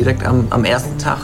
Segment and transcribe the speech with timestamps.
[0.00, 1.18] direkt am, am ersten Tag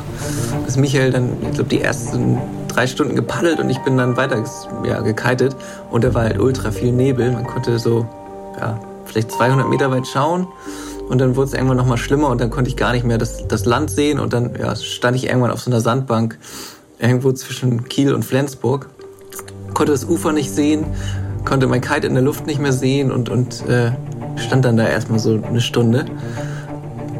[0.66, 4.45] ist Michael dann, ich glaube, die ersten drei Stunden gepaddelt und ich bin dann weiter
[4.84, 5.56] ja, gekitet.
[5.90, 7.32] Und da war halt ultra viel Nebel.
[7.32, 8.06] Man konnte so,
[8.60, 10.46] ja, vielleicht 200 Meter weit schauen.
[11.08, 13.17] Und dann wurde es irgendwann noch mal schlimmer und dann konnte ich gar nicht mehr
[13.17, 14.19] das, das Land sehen.
[14.19, 16.39] Und dann ja, stand ich irgendwann auf so einer Sandbank
[16.99, 18.91] irgendwo zwischen Kiel und Flensburg.
[19.73, 20.85] Konnte das Ufer nicht sehen,
[21.45, 23.93] konnte mein Kite in der Luft nicht mehr sehen und, und äh,
[24.37, 26.07] stand dann da erstmal so eine Stunde.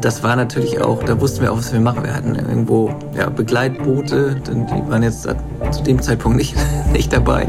[0.07, 2.01] Das war natürlich auch, da wussten wir auch, was wir machen.
[2.05, 5.27] Wir hatten irgendwo ja, Begleitboote, denn die waren jetzt
[5.71, 6.55] zu dem Zeitpunkt nicht,
[6.93, 7.45] nicht dabei.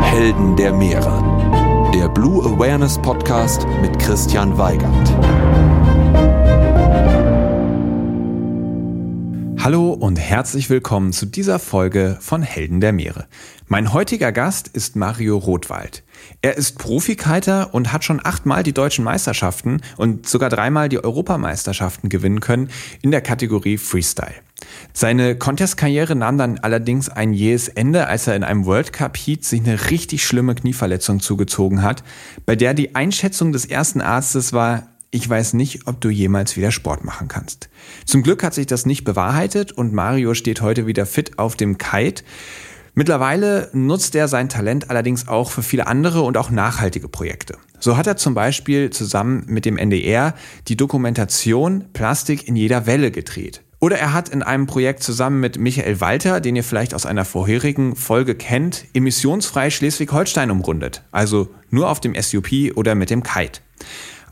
[0.00, 1.24] Helden der Meere.
[1.92, 5.12] Der Blue Awareness Podcast mit Christian Weigand.
[9.66, 13.26] Hallo und herzlich willkommen zu dieser Folge von Helden der Meere.
[13.66, 16.04] Mein heutiger Gast ist Mario Rothwald.
[16.40, 22.08] Er ist Profikiter und hat schon achtmal die deutschen Meisterschaften und sogar dreimal die Europameisterschaften
[22.08, 22.70] gewinnen können
[23.02, 24.36] in der Kategorie Freestyle.
[24.92, 29.44] Seine Contest-Karriere nahm dann allerdings ein jähes Ende, als er in einem World Cup Heat
[29.44, 32.04] sich eine richtig schlimme Knieverletzung zugezogen hat,
[32.44, 36.70] bei der die Einschätzung des ersten Arztes war, ich weiß nicht, ob du jemals wieder
[36.70, 37.68] Sport machen kannst.
[38.04, 41.78] Zum Glück hat sich das nicht bewahrheitet und Mario steht heute wieder fit auf dem
[41.78, 42.24] Kite.
[42.94, 47.58] Mittlerweile nutzt er sein Talent allerdings auch für viele andere und auch nachhaltige Projekte.
[47.78, 50.34] So hat er zum Beispiel zusammen mit dem NDR
[50.68, 53.62] die Dokumentation Plastik in jeder Welle gedreht.
[53.78, 57.26] Oder er hat in einem Projekt zusammen mit Michael Walter, den ihr vielleicht aus einer
[57.26, 61.02] vorherigen Folge kennt, emissionsfrei Schleswig-Holstein umrundet.
[61.12, 63.60] Also nur auf dem SUP oder mit dem Kite.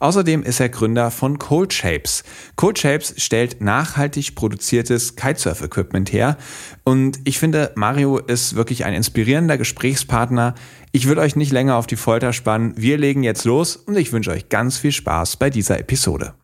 [0.05, 2.25] Außerdem ist er Gründer von Cold Shapes.
[2.57, 6.37] Cold Shapes stellt nachhaltig produziertes Kitesurf-Equipment her.
[6.85, 10.57] Und ich finde, Mario ist wirklich ein inspirierender Gesprächspartner.
[10.93, 12.75] Ich würde euch nicht länger auf die Folter spannen.
[12.77, 16.35] Wir legen jetzt los und ich wünsche euch ganz viel Spaß bei dieser Episode.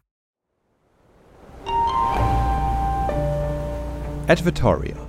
[4.27, 5.06] Advertorial.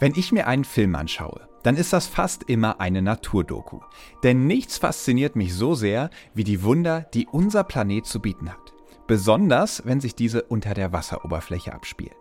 [0.00, 3.80] Wenn ich mir einen Film anschaue, dann ist das fast immer eine Naturdoku.
[4.22, 8.74] Denn nichts fasziniert mich so sehr wie die Wunder, die unser Planet zu bieten hat.
[9.06, 12.14] Besonders, wenn sich diese unter der Wasseroberfläche abspielen.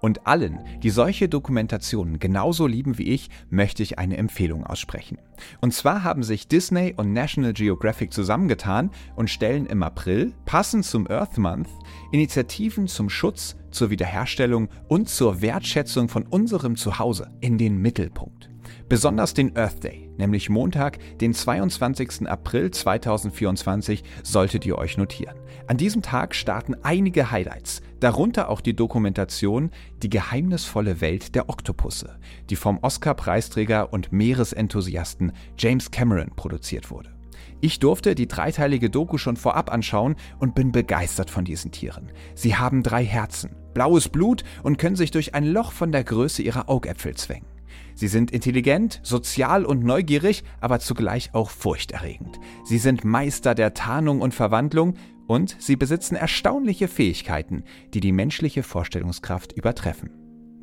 [0.00, 5.18] Und allen, die solche Dokumentationen genauso lieben wie ich, möchte ich eine Empfehlung aussprechen.
[5.60, 11.08] Und zwar haben sich Disney und National Geographic zusammengetan und stellen im April, passend zum
[11.10, 11.68] Earth Month,
[12.12, 18.53] Initiativen zum Schutz, zur Wiederherstellung und zur Wertschätzung von unserem Zuhause in den Mittelpunkt.
[18.88, 22.28] Besonders den Earth Day, nämlich Montag, den 22.
[22.28, 25.38] April 2024, solltet ihr euch notieren.
[25.66, 29.70] An diesem Tag starten einige Highlights, darunter auch die Dokumentation
[30.02, 32.18] Die geheimnisvolle Welt der Oktopusse,
[32.50, 37.14] die vom Oscar-Preisträger und Meeresenthusiasten James Cameron produziert wurde.
[37.62, 42.12] Ich durfte die dreiteilige Doku schon vorab anschauen und bin begeistert von diesen Tieren.
[42.34, 46.42] Sie haben drei Herzen, blaues Blut und können sich durch ein Loch von der Größe
[46.42, 47.53] ihrer Augäpfel zwängen.
[47.94, 52.40] Sie sind intelligent, sozial und neugierig, aber zugleich auch furchterregend.
[52.64, 54.94] Sie sind Meister der Tarnung und Verwandlung
[55.26, 60.10] und sie besitzen erstaunliche Fähigkeiten, die die menschliche Vorstellungskraft übertreffen.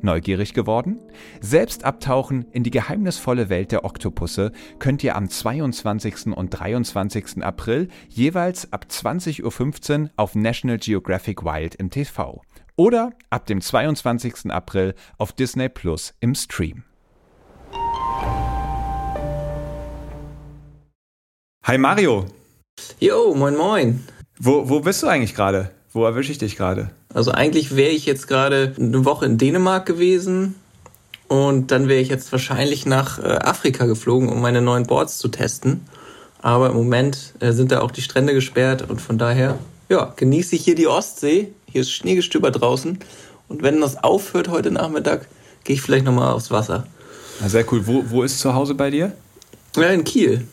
[0.02, 0.98] Neugierig geworden?
[1.40, 4.50] Selbst abtauchen in die geheimnisvolle Welt der Oktopusse
[4.80, 6.26] könnt ihr am 22.
[6.34, 7.42] und 23.
[7.42, 12.42] April jeweils ab 20.15 Uhr auf National Geographic Wild im TV
[12.76, 14.50] oder ab dem 22.
[14.50, 16.82] April auf Disney Plus im Stream.
[21.64, 22.26] Hi Mario.
[23.00, 24.06] Jo, moin moin.
[24.38, 25.70] Wo, wo bist du eigentlich gerade?
[25.92, 26.90] Wo erwische ich dich gerade?
[27.14, 30.54] Also eigentlich wäre ich jetzt gerade eine Woche in Dänemark gewesen
[31.28, 35.28] und dann wäre ich jetzt wahrscheinlich nach äh, Afrika geflogen, um meine neuen Boards zu
[35.28, 35.86] testen.
[36.40, 39.58] Aber im Moment äh, sind da auch die Strände gesperrt und von daher,
[39.88, 41.52] ja, genieße ich hier die Ostsee.
[41.70, 42.98] Hier ist Schneegestöber draußen
[43.48, 45.28] und wenn das aufhört heute Nachmittag,
[45.64, 46.86] gehe ich vielleicht nochmal aufs Wasser.
[47.40, 47.86] Na, sehr cool.
[47.86, 49.12] Wo, wo ist zu Hause bei dir?
[49.76, 50.46] Ja, in Kiel.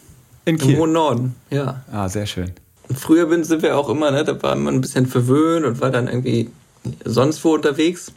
[0.45, 0.71] In Kiel.
[0.71, 1.83] Im hohen Norden, ja.
[1.91, 2.51] Ah, sehr schön.
[2.95, 5.91] Früher bin, sind wir auch immer, ne, da war man ein bisschen verwöhnt und war
[5.91, 6.49] dann irgendwie
[7.05, 8.11] sonst wo unterwegs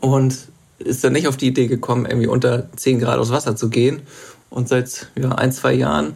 [0.00, 0.48] und
[0.78, 4.02] ist dann nicht auf die Idee gekommen, irgendwie unter 10 Grad aus Wasser zu gehen.
[4.50, 6.14] Und seit ja, ein, zwei Jahren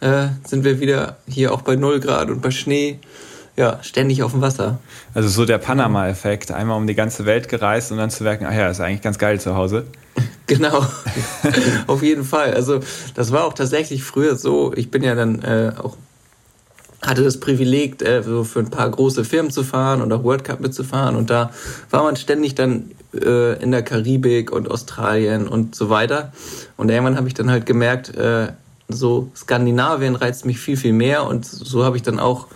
[0.00, 2.98] äh, sind wir wieder hier auch bei 0 Grad und bei Schnee
[3.56, 4.78] ja, ständig auf dem Wasser.
[5.14, 8.54] Also so der Panama-Effekt, einmal um die ganze Welt gereist und dann zu merken, ach
[8.54, 9.86] ja, ist eigentlich ganz geil zu Hause.
[10.46, 10.82] Genau,
[11.86, 12.54] auf jeden Fall.
[12.54, 12.80] Also
[13.14, 14.72] das war auch tatsächlich früher so.
[14.74, 15.98] Ich bin ja dann äh, auch
[17.02, 20.44] hatte das Privileg, äh, so für ein paar große Firmen zu fahren und auch World
[20.44, 21.16] Cup mitzufahren.
[21.16, 21.50] Und da
[21.90, 26.32] war man ständig dann äh, in der Karibik und Australien und so weiter.
[26.76, 28.48] Und irgendwann habe ich dann halt gemerkt, äh,
[28.88, 32.46] so Skandinavien reizt mich viel, viel mehr und so habe ich dann auch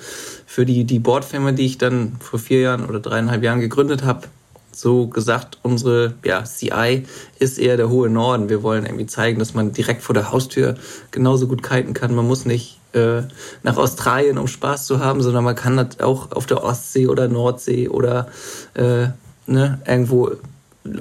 [0.46, 4.28] für die, die Boardfirma, die ich dann vor vier Jahren oder dreieinhalb Jahren gegründet habe,
[4.74, 7.04] so gesagt, unsere ja, CI
[7.38, 8.48] ist eher der hohe Norden.
[8.48, 10.76] Wir wollen irgendwie zeigen, dass man direkt vor der Haustür
[11.10, 12.14] genauso gut kiten kann.
[12.14, 13.22] Man muss nicht äh,
[13.62, 17.28] nach Australien, um Spaß zu haben, sondern man kann das auch auf der Ostsee oder
[17.28, 18.28] Nordsee oder
[18.74, 19.08] äh,
[19.46, 20.32] ne, irgendwo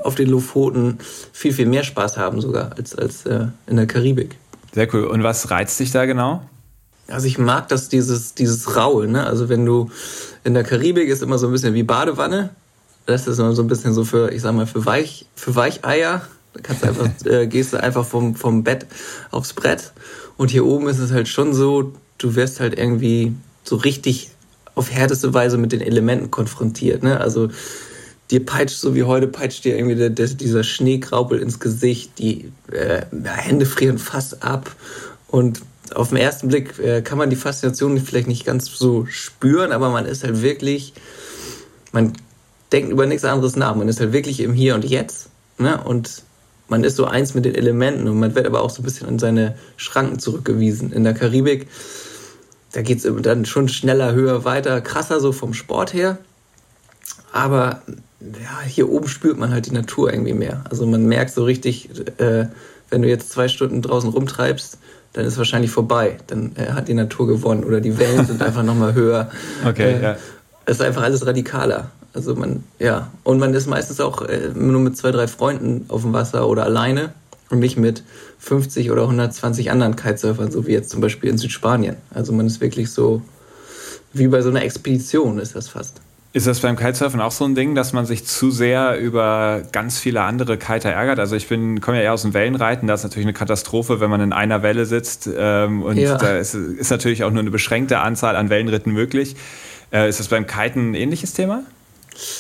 [0.03, 0.99] auf den Lofoten
[1.33, 4.37] viel, viel mehr Spaß haben sogar als, als äh, in der Karibik.
[4.73, 5.05] Sehr cool.
[5.05, 6.43] Und was reizt dich da genau?
[7.07, 9.25] Also ich mag das, dieses, dieses Raue, ne?
[9.25, 9.89] Also wenn du
[10.43, 12.51] in der Karibik ist immer so ein bisschen wie Badewanne.
[13.11, 16.21] Das ist immer so ein bisschen so für, ich sag mal, für Weich, für Weicheier.
[16.53, 18.85] Da kannst du einfach, äh, gehst du einfach vom, vom Bett
[19.29, 19.91] aufs Brett.
[20.37, 24.31] Und hier oben ist es halt schon so, du wirst halt irgendwie so richtig
[24.75, 27.03] auf härteste Weise mit den Elementen konfrontiert.
[27.03, 27.19] Ne?
[27.19, 27.49] Also
[28.31, 32.51] dir peitscht, so wie heute, peitscht dir irgendwie der, der, dieser Schneegraupel ins Gesicht, die
[32.71, 34.73] äh, Hände frieren fast ab.
[35.27, 35.61] Und
[35.93, 39.89] auf den ersten Blick äh, kann man die Faszination vielleicht nicht ganz so spüren, aber
[39.89, 40.93] man ist halt wirklich,
[41.91, 42.13] man
[42.71, 43.75] denkt über nichts anderes nach.
[43.75, 45.29] Man ist halt wirklich im Hier und Jetzt.
[45.57, 45.81] Ne?
[45.83, 46.23] Und
[46.67, 49.07] man ist so eins mit den Elementen und man wird aber auch so ein bisschen
[49.07, 50.93] an seine Schranken zurückgewiesen.
[50.93, 51.67] In der Karibik,
[52.71, 56.17] da geht es dann schon schneller, höher, weiter, krasser so vom Sport her.
[57.33, 57.81] Aber
[58.21, 60.63] ja, hier oben spürt man halt die Natur irgendwie mehr.
[60.69, 61.89] Also man merkt so richtig,
[62.19, 62.45] äh,
[62.89, 64.77] wenn du jetzt zwei Stunden draußen rumtreibst,
[65.13, 66.17] dann ist wahrscheinlich vorbei.
[66.27, 69.29] Dann äh, hat die Natur gewonnen oder die Wellen sind einfach nochmal höher.
[69.65, 70.17] Okay, äh, ja.
[70.65, 71.91] Es ist einfach alles radikaler.
[72.13, 73.09] Also man, ja.
[73.23, 76.63] Und man ist meistens auch äh, nur mit zwei, drei Freunden auf dem Wasser oder
[76.63, 77.13] alleine
[77.49, 78.03] und nicht mit
[78.39, 81.97] 50 oder 120 anderen Kitesurfern, so wie jetzt zum Beispiel in Südspanien.
[82.13, 83.21] Also man ist wirklich so,
[84.13, 86.01] wie bei so einer Expedition ist das fast.
[86.33, 89.99] Ist das beim Kitesurfen auch so ein Ding, dass man sich zu sehr über ganz
[89.99, 91.19] viele andere Kiter ärgert?
[91.19, 94.09] Also ich bin, komme ja eher aus dem Wellenreiten, da ist natürlich eine Katastrophe, wenn
[94.09, 96.17] man in einer Welle sitzt ähm, und ja.
[96.17, 99.35] da ist, ist, natürlich auch nur eine beschränkte Anzahl an Wellenritten möglich.
[99.91, 101.63] Äh, ist das beim Kiten ein ähnliches Thema?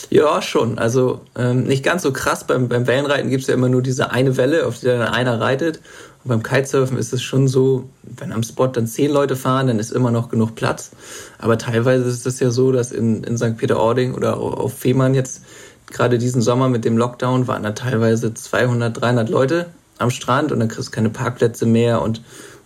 [0.09, 0.77] Ja, schon.
[0.77, 2.45] Also ähm, nicht ganz so krass.
[2.45, 5.39] Beim, beim Wellenreiten gibt es ja immer nur diese eine Welle, auf die dann einer
[5.39, 5.79] reitet.
[6.23, 9.79] Und beim Kitesurfen ist es schon so, wenn am Spot dann zehn Leute fahren, dann
[9.79, 10.91] ist immer noch genug Platz.
[11.39, 13.57] Aber teilweise ist es ja so, dass in, in St.
[13.57, 15.41] Peter-Ording oder auf Fehmarn jetzt
[15.87, 20.59] gerade diesen Sommer mit dem Lockdown waren da teilweise 200, 300 Leute am Strand und
[20.59, 22.21] dann kriegst du keine Parkplätze mehr und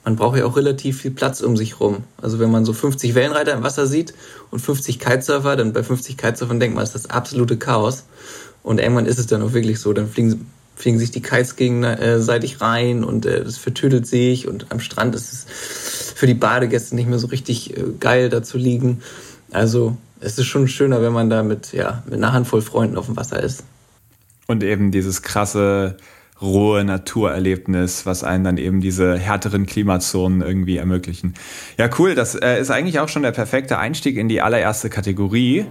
[0.06, 2.04] man braucht ja auch relativ viel Platz um sich rum.
[2.22, 4.14] Also wenn man so 50 Wellenreiter im Wasser sieht
[4.52, 8.06] und 50 Kitesurfer, dann bei 50 Kitesurfern denkt man, ist das absolute Chaos.
[8.64, 12.62] Und irgendwann ist es dann auch wirklich so, dann fliegen fliegen sich die Kites gegenseitig
[12.62, 17.08] rein und äh, das vertüdelt sich und am Strand ist es für die Badegäste nicht
[17.08, 19.02] mehr so richtig äh, geil da zu liegen.
[19.52, 23.06] Also es ist schon schöner, wenn man da mit, ja, mit einer Handvoll Freunden auf
[23.06, 23.64] dem Wasser ist.
[24.48, 25.98] Und eben dieses krasse,
[26.42, 31.34] rohe Naturerlebnis, was einen dann eben diese härteren Klimazonen irgendwie ermöglichen.
[31.78, 35.66] Ja, cool, das äh, ist eigentlich auch schon der perfekte Einstieg in die allererste Kategorie.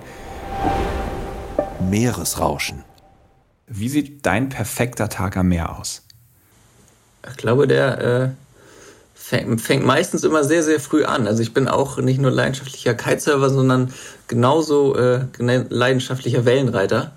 [1.91, 2.83] Meeresrauschen.
[3.67, 6.03] Wie sieht dein perfekter Tag am Meer aus?
[7.31, 8.29] Ich glaube, der äh,
[9.15, 11.27] fängt, fängt, meistens immer sehr, sehr früh an.
[11.27, 13.93] Also ich bin auch nicht nur leidenschaftlicher Kitesurfer, sondern
[14.29, 17.13] genauso äh, leidenschaftlicher Wellenreiter.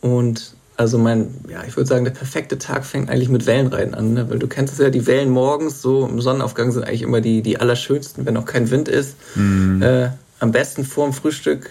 [0.00, 4.14] Und also mein, ja, ich würde sagen, der perfekte Tag fängt eigentlich mit Wellenreiten an,
[4.14, 4.28] ne?
[4.28, 7.40] weil du kennst es ja, die Wellen morgens so im Sonnenaufgang sind eigentlich immer die,
[7.40, 9.14] die allerschönsten, wenn auch kein Wind ist.
[9.36, 9.80] Mhm.
[9.80, 11.70] Äh, am besten vorm Frühstück,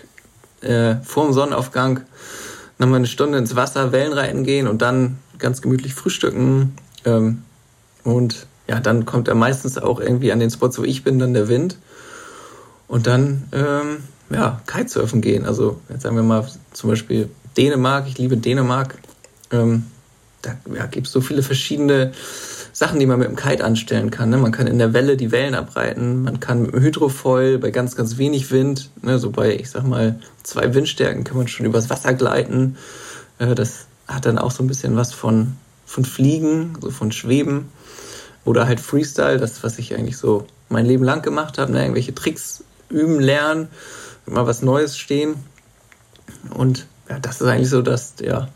[0.61, 2.03] äh, vorm Sonnenaufgang
[2.77, 6.73] nochmal eine Stunde ins Wasser, Wellenreiten gehen und dann ganz gemütlich frühstücken.
[7.03, 7.41] Ähm,
[8.05, 11.33] und ja, dann kommt er meistens auch irgendwie an den Spots, wo ich bin, dann
[11.33, 11.75] der Wind.
[12.87, 13.97] Und dann, ähm,
[14.29, 15.45] ja, Kitesurfen gehen.
[15.45, 18.07] Also, jetzt sagen wir mal zum Beispiel Dänemark.
[18.07, 18.95] Ich liebe Dänemark.
[19.51, 19.85] Ähm,
[20.41, 22.13] da ja, gibt es so viele verschiedene
[22.73, 24.29] Sachen, die man mit dem Kite anstellen kann.
[24.29, 24.37] Ne?
[24.37, 27.95] Man kann in der Welle die Wellen abreiten, man kann mit dem Hydrofoil bei ganz,
[27.95, 31.89] ganz wenig Wind, ne, so bei, ich sag mal, zwei Windstärken kann man schon übers
[31.89, 32.77] Wasser gleiten.
[33.39, 37.69] Äh, das hat dann auch so ein bisschen was von, von Fliegen, so von Schweben.
[38.43, 41.81] Oder halt Freestyle, das, was ich eigentlich so mein Leben lang gemacht habe, ne?
[41.81, 43.67] irgendwelche Tricks üben, lernen,
[44.25, 45.35] mal was Neues stehen.
[46.55, 48.47] Und ja, das ist eigentlich so das, ja,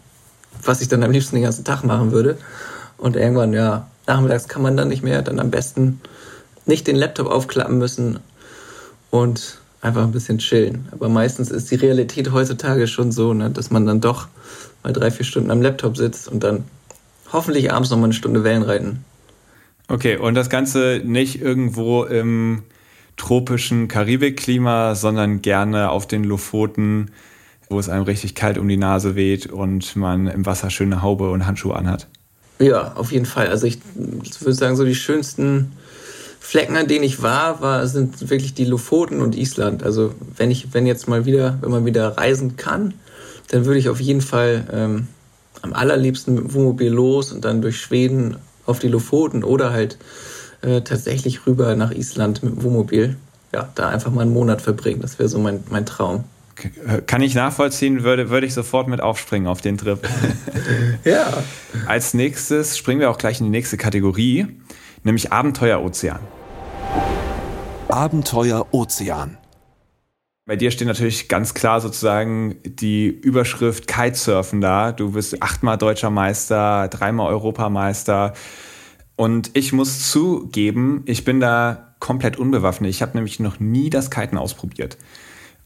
[0.66, 2.38] was ich dann am liebsten den ganzen Tag machen würde.
[2.98, 6.02] Und irgendwann, ja, nachmittags kann man dann nicht mehr, dann am besten
[6.66, 8.20] nicht den Laptop aufklappen müssen
[9.12, 10.88] und einfach ein bisschen chillen.
[10.92, 14.28] Aber meistens ist die Realität heutzutage schon so, ne, dass man dann doch
[14.84, 16.64] mal drei, vier Stunden am Laptop sitzt und dann
[17.32, 19.06] hoffentlich abends noch mal eine Stunde Wellen reiten.
[19.88, 22.64] Okay, und das Ganze nicht irgendwo im
[23.18, 27.12] tropischen Karibikklima, sondern gerne auf den Lofoten,
[27.70, 31.30] wo es einem richtig kalt um die Nase weht und man im Wasser schöne Haube
[31.32, 32.08] und Handschuhe anhat.
[32.60, 33.48] Ja, auf jeden Fall.
[33.48, 35.74] Also ich würde sagen, so die schönsten
[36.40, 39.84] Flecken, an denen ich war, war, sind wirklich die Lofoten und Island.
[39.84, 42.94] Also wenn ich, wenn jetzt mal wieder, wenn man wieder reisen kann,
[43.50, 45.08] dann würde ich auf jeden Fall ähm,
[45.62, 49.98] am allerliebsten mit dem Wohnmobil los und dann durch Schweden auf die Lofoten oder halt
[50.62, 53.18] äh, tatsächlich rüber nach Island mit dem Wohnmobil.
[53.54, 55.02] Ja, da einfach mal einen Monat verbringen.
[55.02, 56.26] Das wäre so mein, mein Traum.
[57.06, 60.00] Kann ich nachvollziehen, würde, würde ich sofort mit aufspringen auf den Trip.
[61.04, 61.44] ja.
[61.86, 64.48] Als nächstes springen wir auch gleich in die nächste Kategorie,
[65.04, 66.20] nämlich Abenteuer Ozean.
[67.90, 69.38] Abenteuer Ozean.
[70.48, 74.92] Bei dir steht natürlich ganz klar sozusagen die Überschrift Kitesurfen da.
[74.92, 78.34] Du bist achtmal deutscher Meister, dreimal Europameister.
[79.16, 82.92] Und ich muss zugeben, ich bin da komplett unbewaffnet.
[82.92, 84.98] Ich habe nämlich noch nie das Kiten ausprobiert.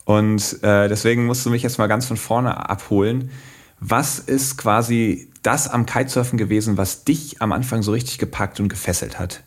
[0.10, 3.30] Und äh, deswegen musst du mich jetzt mal ganz von vorne abholen.
[3.80, 8.70] Was ist quasi das am Kitesurfen gewesen, was dich am Anfang so richtig gepackt und
[8.70, 9.44] gefesselt hat?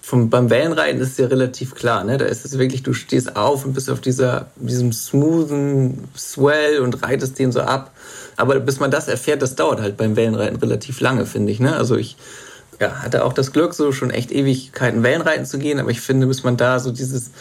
[0.00, 2.16] Vom, beim Wellenreiten ist es ja relativ klar, ne?
[2.16, 7.02] Da ist es wirklich, du stehst auf und bist auf dieser, diesem smoothen Swell und
[7.02, 7.92] reitest den so ab.
[8.38, 11.60] Aber bis man das erfährt, das dauert halt beim Wellenreiten relativ lange, finde ich.
[11.60, 11.76] Ne?
[11.76, 12.16] Also ich
[12.80, 16.26] ja, hatte auch das Glück, so schon echt Ewigkeiten Wellenreiten zu gehen, aber ich finde,
[16.26, 17.32] bis man da so dieses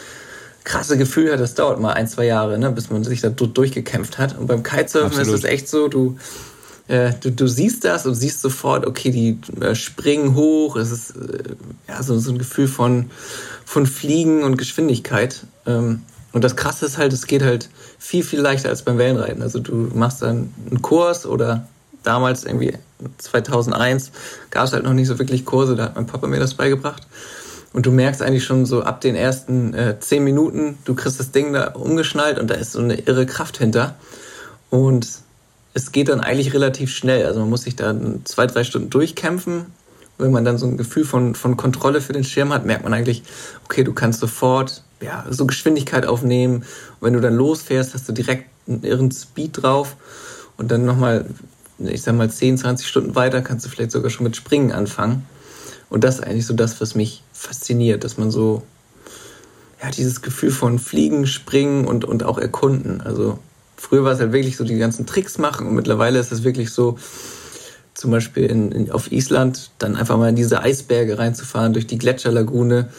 [0.63, 4.17] krasse Gefühl hat, das dauert mal ein, zwei Jahre, ne, bis man sich da durchgekämpft
[4.17, 4.37] hat.
[4.37, 5.27] Und beim Kitesurfen Absolut.
[5.27, 6.17] ist es echt so, du,
[6.87, 10.75] äh, du, du siehst das und siehst sofort, okay, die äh, springen hoch.
[10.75, 11.55] Es ist äh,
[11.87, 13.09] ja, so, so ein Gefühl von,
[13.65, 15.41] von Fliegen und Geschwindigkeit.
[15.65, 19.41] Ähm, und das Krasse ist halt, es geht halt viel, viel leichter als beim Wellenreiten.
[19.41, 21.67] Also du machst dann einen Kurs oder
[22.03, 22.73] damals irgendwie
[23.17, 24.11] 2001
[24.51, 27.07] gab es halt noch nicht so wirklich Kurse, da hat mein Papa mir das beigebracht.
[27.71, 31.31] Und du merkst eigentlich schon so ab den ersten äh, zehn Minuten, du kriegst das
[31.31, 33.95] Ding da umgeschnallt und da ist so eine irre Kraft hinter.
[34.69, 35.07] Und
[35.73, 37.25] es geht dann eigentlich relativ schnell.
[37.25, 39.67] Also man muss sich da zwei, drei Stunden durchkämpfen.
[40.17, 42.93] Wenn man dann so ein Gefühl von, von Kontrolle für den Schirm hat, merkt man
[42.93, 43.23] eigentlich,
[43.65, 46.55] okay, du kannst sofort ja, so Geschwindigkeit aufnehmen.
[46.55, 49.95] Und wenn du dann losfährst, hast du direkt einen irren Speed drauf.
[50.57, 51.25] Und dann nochmal,
[51.77, 55.25] ich sag mal, 10, 20 Stunden weiter kannst du vielleicht sogar schon mit Springen anfangen.
[55.89, 58.63] Und das ist eigentlich so das, was mich fasziniert, dass man so,
[59.81, 62.99] ja, dieses Gefühl von Fliegen, Springen und, und auch Erkunden.
[62.99, 63.39] Also
[63.77, 66.71] früher war es halt wirklich so die ganzen Tricks machen und mittlerweile ist es wirklich
[66.71, 66.97] so,
[67.93, 71.97] zum Beispiel in, in, auf Island, dann einfach mal in diese Eisberge reinzufahren, durch die
[71.97, 72.89] Gletscherlagune,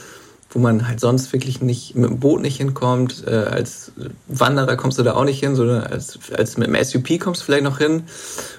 [0.48, 3.24] wo man halt sonst wirklich nicht mit dem Boot nicht hinkommt.
[3.26, 3.92] Äh, als
[4.26, 7.44] Wanderer kommst du da auch nicht hin, sondern als, als mit dem SUP kommst du
[7.44, 8.04] vielleicht noch hin.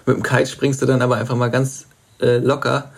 [0.06, 1.88] Mit dem Kite springst du dann aber einfach mal ganz
[2.22, 2.92] äh, locker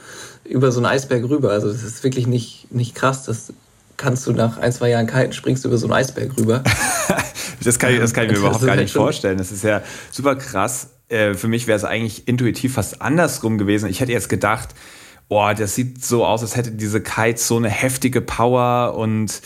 [0.53, 1.51] über so einen Eisberg rüber.
[1.51, 3.25] Also das ist wirklich nicht, nicht krass.
[3.25, 3.51] Das
[3.97, 6.63] kannst du nach ein, zwei Jahren kiten, springst du über so einen Eisberg rüber.
[7.63, 9.37] das, kann ich, das kann ich mir überhaupt gar halt nicht vorstellen.
[9.37, 9.81] Das ist ja
[10.11, 10.89] super krass.
[11.09, 13.89] Äh, für mich wäre es eigentlich intuitiv fast andersrum gewesen.
[13.89, 14.69] Ich hätte jetzt gedacht,
[15.27, 19.41] boah, das sieht so aus, als hätte diese Kite so eine heftige Power und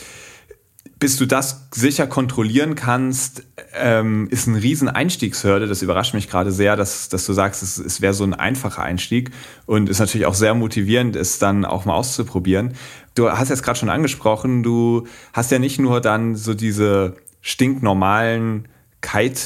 [0.99, 5.67] bis du das sicher kontrollieren kannst, ähm, ist ein riesen Einstiegshürde.
[5.67, 8.81] Das überrascht mich gerade sehr, dass, dass du sagst, es, es wäre so ein einfacher
[8.81, 9.31] Einstieg
[9.65, 12.73] und ist natürlich auch sehr motivierend, es dann auch mal auszuprobieren.
[13.13, 18.67] Du hast jetzt gerade schon angesprochen, du hast ja nicht nur dann so diese stinknormalen
[19.01, 19.39] Kite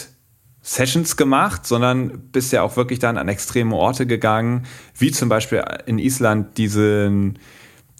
[0.61, 4.67] Sessions gemacht, sondern bist ja auch wirklich dann an extreme Orte gegangen,
[4.97, 7.39] wie zum Beispiel in Island diesen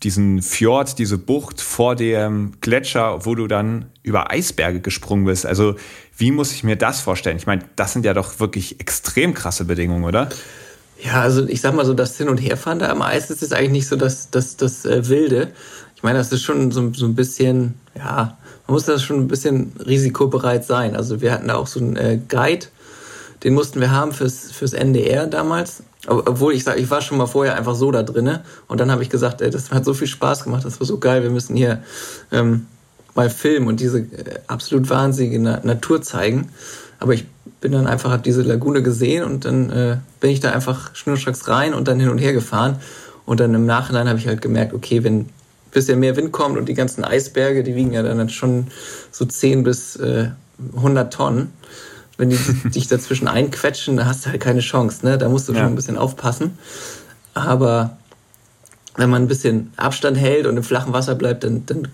[0.04, 5.46] diesen Fjord, diese Bucht vor dem Gletscher, wo du dann über Eisberge gesprungen bist.
[5.46, 5.76] Also
[6.18, 7.38] wie muss ich mir das vorstellen?
[7.38, 10.30] Ich meine, das sind ja doch wirklich extrem krasse Bedingungen, oder?
[11.04, 13.72] Ja, also ich sag mal so, das Hin- und Herfahren da am Eis ist eigentlich
[13.72, 15.52] nicht so das, das, das äh, Wilde.
[15.96, 19.28] Ich meine, das ist schon so, so ein bisschen, ja, man muss da schon ein
[19.28, 20.96] bisschen risikobereit sein.
[20.96, 22.68] Also wir hatten da auch so einen äh, Guide,
[23.44, 25.84] den mussten wir haben fürs, fürs NDR damals.
[26.08, 29.04] Obwohl ich sage, ich war schon mal vorher einfach so da drinne und dann habe
[29.04, 31.56] ich gesagt, ey, das hat so viel Spaß gemacht, das war so geil, wir müssen
[31.56, 31.84] hier
[32.32, 32.66] ähm,
[33.14, 36.50] mal filmen und diese äh, absolut wahnsinnige Na Natur zeigen.
[37.00, 37.26] Aber ich
[37.62, 41.48] bin dann einfach, habe diese Lagune gesehen und dann äh, bin ich da einfach schnurstracks
[41.48, 42.78] rein und dann hin und her gefahren.
[43.26, 45.30] Und dann im Nachhinein habe ich halt gemerkt, okay, wenn ein
[45.72, 48.68] bisschen mehr Wind kommt und die ganzen Eisberge, die wiegen ja dann schon
[49.12, 50.30] so 10 bis äh,
[50.76, 51.54] 100 Tonnen
[52.18, 52.38] wenn die
[52.70, 55.06] dich dazwischen einquetschen, da hast du halt keine Chance.
[55.06, 55.18] Ne?
[55.18, 55.60] Da musst du ja.
[55.60, 56.58] schon ein bisschen aufpassen.
[57.34, 57.98] Aber
[58.96, 61.88] wenn man ein bisschen Abstand hält und im flachen Wasser bleibt, dann, dann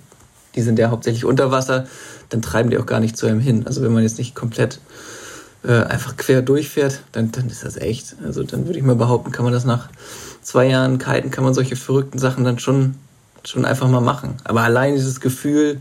[0.56, 1.86] die sind ja hauptsächlich unter Wasser,
[2.30, 3.68] dann treiben die auch gar nicht zu einem hin.
[3.68, 4.80] Also wenn man jetzt nicht komplett
[5.64, 8.16] äh, einfach quer durchfährt, dann, dann ist das echt.
[8.24, 9.90] Also dann würde ich mal behaupten, kann man das nach
[10.42, 12.96] zwei Jahren Kiten, kann man solche verrückten Sachen dann schon,
[13.44, 14.36] schon einfach mal machen.
[14.44, 15.80] Aber allein dieses Gefühl,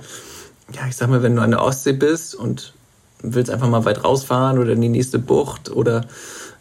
[0.73, 2.75] ja, ich sag mal, wenn du an der Ostsee bist und
[3.23, 6.07] willst einfach mal weit rausfahren oder in die nächste Bucht oder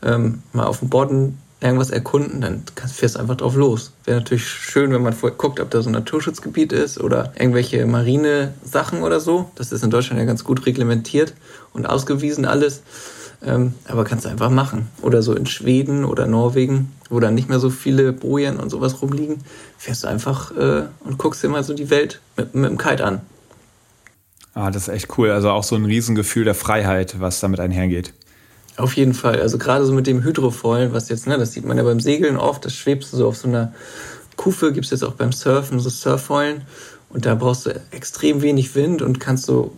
[0.03, 3.91] ähm, mal auf dem Bodden irgendwas erkunden, dann fährst du einfach drauf los.
[4.03, 7.85] Wäre natürlich schön, wenn man vorher guckt, ob da so ein Naturschutzgebiet ist oder irgendwelche
[7.85, 9.49] Marine-Sachen oder so.
[9.55, 11.33] Das ist in Deutschland ja ganz gut reglementiert
[11.73, 12.83] und ausgewiesen alles.
[13.43, 14.87] Ähm, aber kannst du einfach machen.
[15.01, 19.01] Oder so in Schweden oder Norwegen, wo dann nicht mehr so viele Bojen und sowas
[19.01, 19.43] rumliegen,
[19.77, 23.03] fährst du einfach äh, und guckst dir mal so die Welt mit, mit dem Kite
[23.03, 23.21] an.
[24.55, 25.29] Ah, das ist echt cool.
[25.31, 28.13] Also auch so ein Riesengefühl der Freiheit, was damit einhergeht.
[28.77, 29.41] Auf jeden Fall.
[29.41, 32.37] Also gerade so mit dem Hydrofoil, was jetzt, ne, das sieht man ja beim Segeln
[32.37, 33.73] oft, das schwebst du so auf so einer
[34.37, 36.61] Kufe, gibt es jetzt auch beim Surfen, so Surffoilen.
[37.09, 39.73] Und da brauchst du extrem wenig Wind und kannst so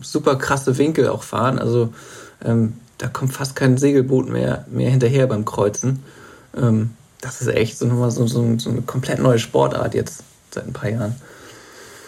[0.00, 1.58] super krasse Winkel auch fahren.
[1.58, 1.92] Also
[2.44, 6.02] ähm, da kommt fast kein Segelboot mehr, mehr hinterher beim Kreuzen.
[6.56, 10.66] Ähm, das ist echt so, nochmal so, so, so eine komplett neue Sportart jetzt seit
[10.66, 11.16] ein paar Jahren.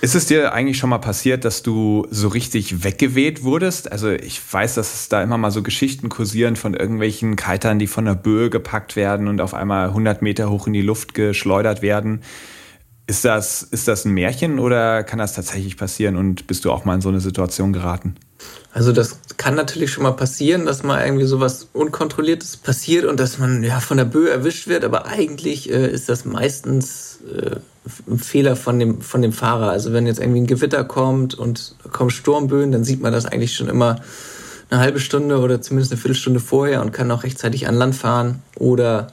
[0.04, 3.90] Ist es dir eigentlich schon mal passiert, dass du so richtig weggeweht wurdest?
[3.90, 7.86] Also ich weiß, dass es da immer mal so Geschichten kursieren von irgendwelchen Kitern, die
[7.86, 11.80] von der Böe gepackt werden und auf einmal 100 Meter hoch in die Luft geschleudert
[11.80, 12.20] werden.
[13.06, 16.84] Ist das, ist das ein Märchen oder kann das tatsächlich passieren und bist du auch
[16.84, 18.16] mal in so eine Situation geraten?
[18.74, 23.38] Also das kann natürlich schon mal passieren, dass mal irgendwie sowas Unkontrolliertes passiert und dass
[23.38, 27.56] man ja von der Böe erwischt wird, aber eigentlich äh, ist das meistens äh,
[28.10, 29.70] ein Fehler von dem, von dem Fahrer.
[29.70, 33.54] Also wenn jetzt irgendwie ein Gewitter kommt und kommen Sturmböen, dann sieht man das eigentlich
[33.54, 34.00] schon immer
[34.70, 38.42] eine halbe Stunde oder zumindest eine Viertelstunde vorher und kann auch rechtzeitig an Land fahren
[38.58, 39.06] oder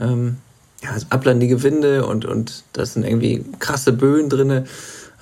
[0.00, 0.38] ähm,
[0.82, 4.64] ja, ablandige Winde und, und da sind irgendwie krasse Böen drinne.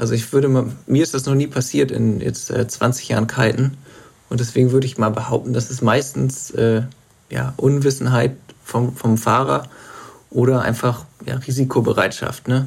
[0.03, 3.29] Also ich würde mal, mir ist das noch nie passiert in jetzt äh, 20 Jahren
[3.29, 3.77] Kiten
[4.31, 6.83] und deswegen würde ich mal behaupten, dass es meistens äh,
[7.31, 9.69] ja, Unwissenheit vom, vom Fahrer
[10.29, 12.49] oder einfach ja, Risikobereitschaft.
[12.49, 12.67] Ne?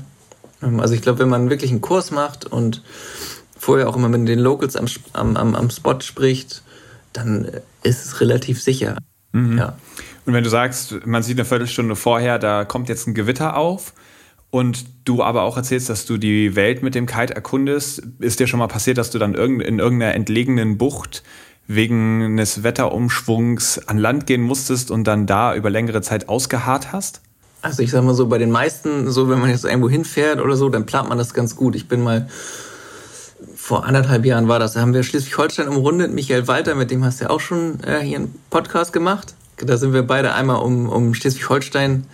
[0.63, 2.83] Ähm, also ich glaube, wenn man wirklich einen Kurs macht und
[3.59, 6.63] vorher auch immer mit den Locals am, am, am Spot spricht,
[7.11, 7.51] dann
[7.83, 8.95] ist es relativ sicher.
[9.33, 9.57] Mhm.
[9.57, 9.75] Ja.
[10.25, 13.91] Und wenn du sagst, man sieht eine Viertelstunde vorher, da kommt jetzt ein Gewitter auf
[14.55, 18.47] und du aber auch erzählst, dass du die Welt mit dem Kite erkundest, ist dir
[18.47, 21.23] schon mal passiert, dass du dann in irgendeiner entlegenen Bucht
[21.67, 27.19] wegen eines Wetterumschwungs an Land gehen musstest und dann da über längere Zeit ausgeharrt hast?
[27.61, 30.55] Also ich sag mal so, bei den meisten, so wenn man jetzt irgendwo hinfährt oder
[30.55, 31.75] so, dann plant man das ganz gut.
[31.75, 32.29] Ich bin mal
[33.57, 36.13] vor anderthalb Jahren war das, da haben wir Schleswig-Holstein umrundet.
[36.13, 39.33] Michael Walter, mit dem hast du ja auch schon äh, hier einen Podcast gemacht.
[39.57, 42.05] Da sind wir beide einmal um, um Schleswig-Holstein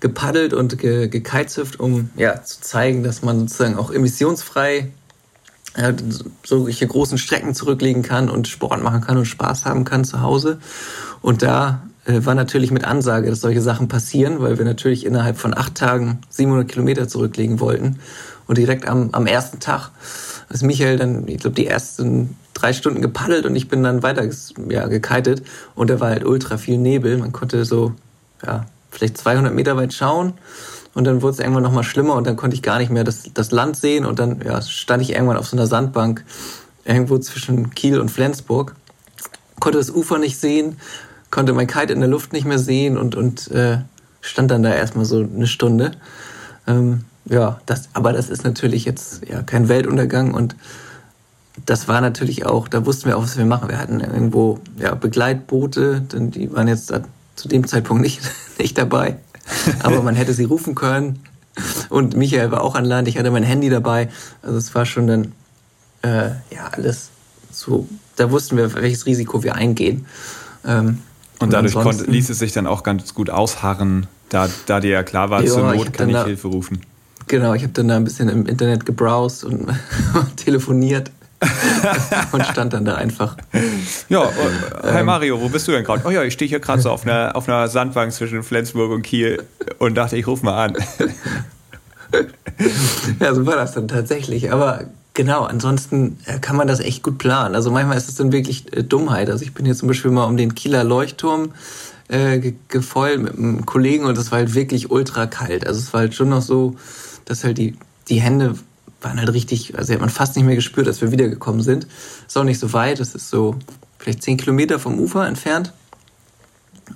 [0.00, 4.90] gepaddelt und ge, gekitesurft, um ja, zu zeigen, dass man sozusagen auch emissionsfrei
[5.74, 5.92] äh,
[6.44, 10.58] solche großen Strecken zurücklegen kann und Sport machen kann und Spaß haben kann zu Hause.
[11.20, 15.38] Und da äh, war natürlich mit Ansage, dass solche Sachen passieren, weil wir natürlich innerhalb
[15.38, 17.98] von acht Tagen 700 Kilometer zurücklegen wollten.
[18.46, 19.90] Und direkt am, am ersten Tag
[20.48, 24.28] ist Michael dann, ich glaube, die ersten drei Stunden gepaddelt und ich bin dann weiter
[24.68, 25.42] ja, gekitet.
[25.74, 27.18] Und da war halt ultra viel Nebel.
[27.18, 27.92] Man konnte so,
[28.44, 30.34] ja, vielleicht 200 Meter weit schauen.
[30.94, 33.30] Und dann wurde es irgendwann nochmal schlimmer und dann konnte ich gar nicht mehr das,
[33.32, 34.04] das Land sehen.
[34.04, 36.24] Und dann ja, stand ich irgendwann auf so einer Sandbank
[36.84, 38.74] irgendwo zwischen Kiel und Flensburg.
[39.60, 40.76] Konnte das Ufer nicht sehen,
[41.30, 43.78] konnte mein Kite in der Luft nicht mehr sehen und, und äh,
[44.20, 45.92] stand dann da erstmal so eine Stunde.
[46.66, 50.56] Ähm, ja, das, aber das ist natürlich jetzt ja kein Weltuntergang und
[51.66, 53.68] das war natürlich auch, da wussten wir auch, was wir machen.
[53.68, 56.92] Wir hatten irgendwo ja, Begleitboote, denn die waren jetzt
[57.38, 58.20] zu dem Zeitpunkt nicht,
[58.58, 59.16] nicht dabei.
[59.82, 61.20] Aber man hätte sie rufen können.
[61.88, 64.08] Und Michael war auch an Land, ich hatte mein Handy dabei.
[64.42, 65.32] Also es war schon dann
[66.02, 67.10] äh, ja alles
[67.50, 70.06] so, da wussten wir, welches Risiko wir eingehen.
[70.64, 70.98] Ähm,
[71.38, 75.02] und dadurch konnte, ließ es sich dann auch ganz gut ausharren, da, da dir ja
[75.02, 76.80] klar war, ja, zur Not ich kann ich da, Hilfe rufen.
[77.26, 79.68] Genau, ich habe dann da ein bisschen im Internet gebrowst und
[80.36, 81.10] telefoniert.
[82.32, 83.36] und stand dann da einfach.
[84.08, 84.28] Ja, äh,
[84.82, 85.06] hi ähm.
[85.06, 86.02] Mario, wo bist du denn gerade?
[86.04, 89.02] Oh ja, ich stehe hier gerade so auf einer, auf einer Sandbank zwischen Flensburg und
[89.02, 89.44] Kiel
[89.78, 90.76] und dachte, ich rufe mal an.
[93.20, 94.52] ja, so war das dann tatsächlich.
[94.52, 94.86] Aber
[95.18, 97.56] Genau, ansonsten äh, kann man das echt gut planen.
[97.56, 99.28] Also manchmal ist es dann wirklich äh, Dummheit.
[99.28, 101.54] Also ich bin jetzt zum Beispiel mal um den Kieler Leuchtturm
[102.06, 105.66] äh, gefeult mit einem Kollegen und das war halt wirklich ultra kalt.
[105.66, 106.76] Also es war halt schon noch so,
[107.24, 107.76] dass halt die,
[108.08, 108.54] die Hände
[109.00, 111.86] waren halt richtig, also hat man fast nicht mehr gespürt, als wir wiedergekommen sind.
[112.26, 113.56] Ist auch nicht so weit, das ist so
[113.98, 115.72] vielleicht zehn Kilometer vom Ufer entfernt.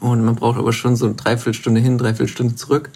[0.01, 2.91] Und man braucht aber schon so eine Dreiviertelstunde hin, Dreiviertelstunde zurück.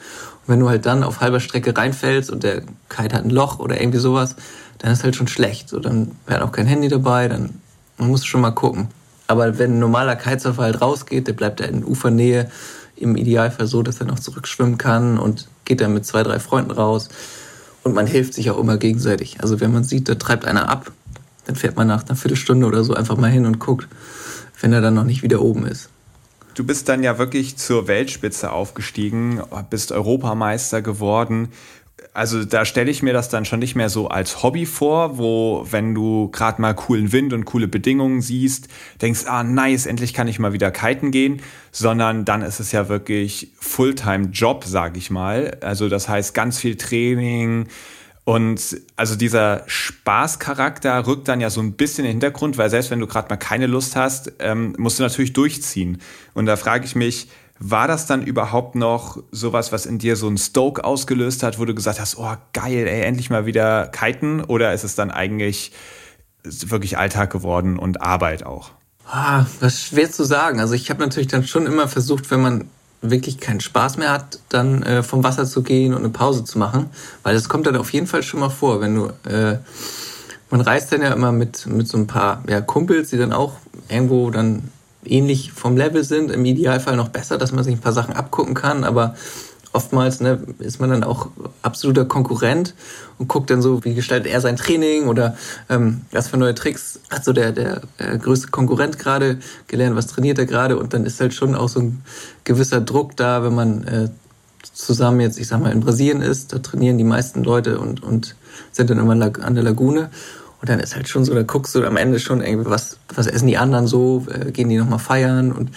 [0.46, 3.58] Und wenn du halt dann auf halber Strecke reinfällst und der Kite hat ein Loch
[3.58, 4.36] oder irgendwie sowas,
[4.78, 5.68] dann ist halt schon schlecht.
[5.68, 7.60] So, dann wäre auch kein Handy dabei, dann
[7.98, 8.88] man muss schon mal gucken.
[9.26, 12.50] Aber wenn ein normaler Kitesurfer halt rausgeht, der bleibt da in Ufernähe,
[12.94, 16.70] im Idealfall so, dass er noch zurückschwimmen kann und geht dann mit zwei, drei Freunden
[16.70, 17.08] raus.
[17.86, 19.36] Und man hilft sich auch immer gegenseitig.
[19.42, 20.90] Also wenn man sieht, da treibt einer ab,
[21.44, 23.86] dann fährt man nach einer Viertelstunde oder so einfach mal hin und guckt,
[24.60, 25.88] wenn er dann noch nicht wieder oben ist.
[26.54, 31.50] Du bist dann ja wirklich zur Weltspitze aufgestiegen, bist Europameister geworden
[32.12, 35.66] also da stelle ich mir das dann schon nicht mehr so als Hobby vor, wo
[35.70, 38.68] wenn du gerade mal coolen Wind und coole Bedingungen siehst,
[39.00, 41.40] denkst, ah nice, endlich kann ich mal wieder kiten gehen,
[41.72, 45.58] sondern dann ist es ja wirklich Fulltime-Job, sage ich mal.
[45.62, 47.68] Also das heißt ganz viel Training
[48.24, 52.90] und also dieser Spaßcharakter rückt dann ja so ein bisschen in den Hintergrund, weil selbst
[52.90, 55.98] wenn du gerade mal keine Lust hast, ähm, musst du natürlich durchziehen.
[56.34, 60.28] Und da frage ich mich, war das dann überhaupt noch sowas, was in dir so
[60.28, 64.42] ein Stoke ausgelöst hat, wo du gesagt hast, oh geil, ey, endlich mal wieder kiten?
[64.44, 65.72] Oder ist es dann eigentlich
[66.44, 68.70] wirklich Alltag geworden und Arbeit auch?
[69.08, 70.60] Ah, das ist schwer zu sagen.
[70.60, 72.68] Also ich habe natürlich dann schon immer versucht, wenn man
[73.00, 76.58] wirklich keinen Spaß mehr hat, dann äh, vom Wasser zu gehen und eine Pause zu
[76.58, 76.90] machen,
[77.22, 79.58] weil das kommt dann auf jeden Fall schon mal vor, wenn du äh,
[80.50, 83.54] man reist dann ja immer mit mit so ein paar ja, Kumpels, die dann auch
[83.88, 84.70] irgendwo dann
[85.10, 88.54] ähnlich vom Level sind, im Idealfall noch besser, dass man sich ein paar Sachen abgucken
[88.54, 89.14] kann, aber
[89.72, 91.28] oftmals ne, ist man dann auch
[91.62, 92.74] absoluter Konkurrent
[93.18, 95.36] und guckt dann so, wie gestaltet er sein Training oder
[95.68, 100.06] ähm, was für neue Tricks hat so der, der äh, größte Konkurrent gerade gelernt, was
[100.06, 102.02] trainiert er gerade und dann ist halt schon auch so ein
[102.44, 104.08] gewisser Druck da, wenn man äh,
[104.72, 108.34] zusammen jetzt, ich sag mal, in Brasilien ist, da trainieren die meisten Leute und, und
[108.72, 110.10] sind dann immer an der Lagune
[110.60, 113.26] und dann ist halt schon so, da guckst du am Ende schon irgendwie, was, was
[113.26, 115.70] essen die anderen so, äh, gehen die nochmal feiern und,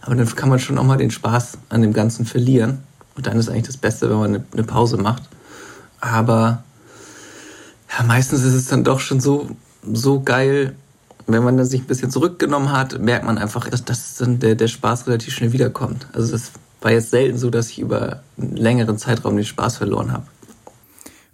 [0.00, 2.78] aber dann kann man schon auch mal den Spaß an dem Ganzen verlieren.
[3.14, 5.24] Und dann ist eigentlich das Beste, wenn man eine, eine Pause macht.
[6.00, 6.64] Aber
[7.90, 9.50] ja, meistens ist es dann doch schon so,
[9.92, 10.74] so geil,
[11.26, 14.54] wenn man dann sich ein bisschen zurückgenommen hat, merkt man einfach, dass, dass dann der,
[14.54, 16.06] der Spaß relativ schnell wiederkommt.
[16.12, 20.12] Also das war jetzt selten so, dass ich über einen längeren Zeitraum den Spaß verloren
[20.12, 20.24] habe.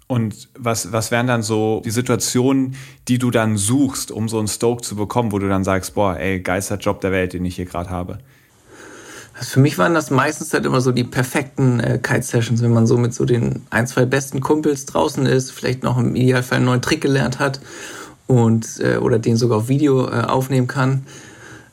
[0.09, 2.75] Und was, was wären dann so die Situationen,
[3.09, 6.17] die du dann suchst, um so einen Stoke zu bekommen, wo du dann sagst, boah,
[6.17, 8.19] ey, geilster Job der Welt, den ich hier gerade habe?
[9.39, 12.87] Also für mich waren das meistens halt immer so die perfekten äh, Kite-Sessions, wenn man
[12.87, 16.65] so mit so den ein, zwei besten Kumpels draußen ist, vielleicht noch im Idealfall einen
[16.65, 17.61] neuen Trick gelernt hat
[18.27, 21.05] und äh, oder den sogar auf Video äh, aufnehmen kann.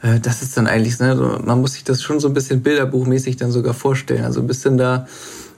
[0.01, 3.37] Äh, das ist dann eigentlich, ne, man muss sich das schon so ein bisschen bilderbuchmäßig
[3.37, 4.25] dann sogar vorstellen.
[4.25, 5.07] Also ein bisschen da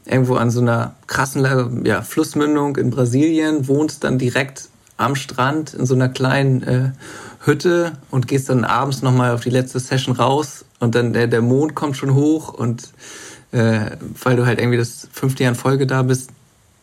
[0.10, 5.86] irgendwo an so einer krassen ja, Flussmündung in Brasilien, wohnst dann direkt am Strand in
[5.86, 6.92] so einer kleinen äh,
[7.42, 11.42] Hütte und gehst dann abends nochmal auf die letzte Session raus und dann der, der
[11.42, 12.90] Mond kommt schon hoch und
[13.52, 13.92] äh,
[14.24, 16.32] weil du halt irgendwie das fünfte Jahr in Folge da bist,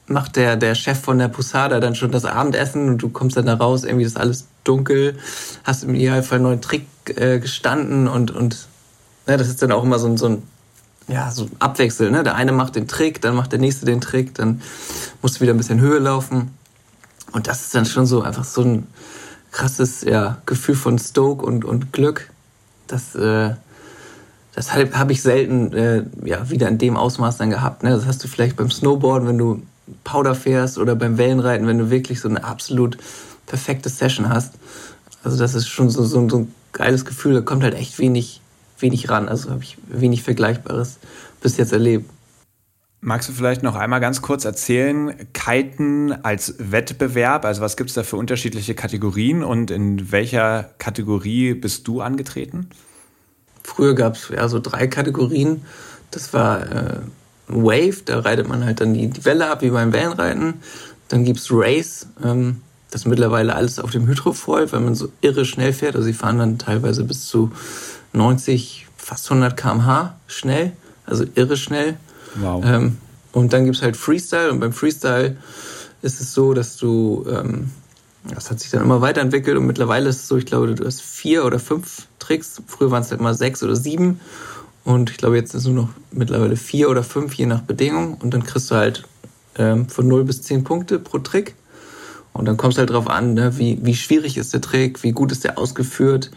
[0.07, 3.47] macht der, der Chef von der Posada dann schon das Abendessen und du kommst dann
[3.47, 5.19] da raus, irgendwie ist alles dunkel,
[5.65, 8.69] hast im Idealfall einen neuen Trick äh, gestanden und, und
[9.27, 10.43] ja, das ist dann auch immer so, so ein
[11.09, 12.13] ja, so abwechseln.
[12.13, 12.23] Ne?
[12.23, 14.63] Der eine macht den Trick, dann macht der nächste den Trick, dann
[15.23, 16.51] musst du wieder ein bisschen Höhe laufen.
[17.33, 18.87] Und das ist dann schon so einfach so ein
[19.51, 22.31] krasses ja, Gefühl von Stoke und, und Glück.
[22.87, 23.55] Das, äh,
[24.55, 27.83] das habe ich selten äh, ja, wieder in dem Ausmaß dann gehabt.
[27.83, 27.91] Ne?
[27.91, 29.63] Das hast du vielleicht beim Snowboarden, wenn du
[30.05, 32.97] Powder fährst oder beim Wellenreiten, wenn du wirklich so eine absolut
[33.47, 34.55] perfekte Session hast.
[35.23, 37.35] Also das ist schon so, so, so ein geiles Gefühl.
[37.35, 38.41] Da kommt halt echt wenig
[38.79, 39.29] wenig ran.
[39.29, 40.99] Also habe ich wenig Vergleichbares
[41.41, 42.09] bis jetzt erlebt.
[43.07, 47.95] Magst du vielleicht noch einmal ganz kurz erzählen, Kiten als Wettbewerb, also was gibt es
[47.95, 52.71] da für unterschiedliche Kategorien und in welcher Kategorie bist du angetreten?
[53.63, 55.67] Früher gab es ja so drei Kategorien.
[56.13, 57.01] Das war äh,
[57.47, 60.55] Wave, da reitet man halt dann die, die Welle ab wie beim Wellenreiten.
[61.09, 65.11] Dann gibt es Race, ähm, das ist mittlerweile alles auf dem Hydrofoil, weil man so
[65.21, 65.95] irre schnell fährt.
[65.95, 67.51] Also sie fahren dann teilweise bis zu
[68.15, 70.73] 90, fast 100 km/h schnell,
[71.07, 71.97] also irre schnell.
[72.37, 72.65] Wow.
[72.65, 72.99] Ähm,
[73.33, 75.37] und dann gibt es halt Freestyle und beim Freestyle
[76.03, 77.71] ist es so, dass du, ähm,
[78.33, 81.03] das hat sich dann immer weiterentwickelt und mittlerweile ist es so, ich glaube, du hast
[81.03, 82.63] vier oder fünf Tricks.
[82.67, 84.21] Früher waren es halt immer sechs oder sieben
[84.85, 88.15] und ich glaube, jetzt ist es nur noch mittlerweile vier oder fünf, je nach Bedingung
[88.15, 89.05] und dann kriegst du halt
[89.57, 91.55] ähm, von 0 bis 10 Punkte pro Trick.
[92.33, 95.13] Und dann kommt es halt drauf an, ne, wie, wie schwierig ist der Trick, wie
[95.13, 96.33] gut ist der ausgeführt.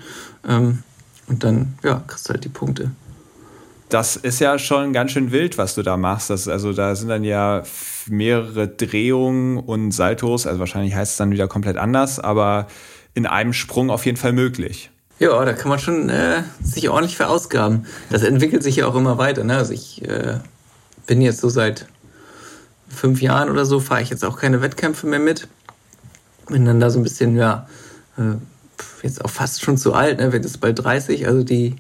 [0.48, 0.84] Ähm,
[1.28, 2.92] und dann, ja, kriegst du halt die Punkte.
[3.90, 6.30] Das ist ja schon ganz schön wild, was du da machst.
[6.30, 7.64] Das, also da sind dann ja
[8.08, 10.46] mehrere Drehungen und Saltos.
[10.46, 12.68] Also wahrscheinlich heißt es dann wieder komplett anders, aber
[13.14, 14.92] in einem Sprung auf jeden Fall möglich.
[15.20, 17.86] Ja, da kann man schon äh, sich ordentlich verausgaben.
[18.10, 19.44] Das entwickelt sich ja auch immer weiter.
[19.44, 19.58] Ne?
[19.58, 20.40] Also ich äh,
[21.08, 21.88] bin jetzt so seit
[22.90, 25.48] fünf Jahren oder so, fahre ich jetzt auch keine Wettkämpfe mehr mit.
[26.48, 27.68] Bin dann da so ein bisschen, ja,
[28.18, 28.36] äh,
[29.04, 30.32] jetzt auch fast schon zu alt, ne?
[30.32, 31.76] wird jetzt bald 30, also die,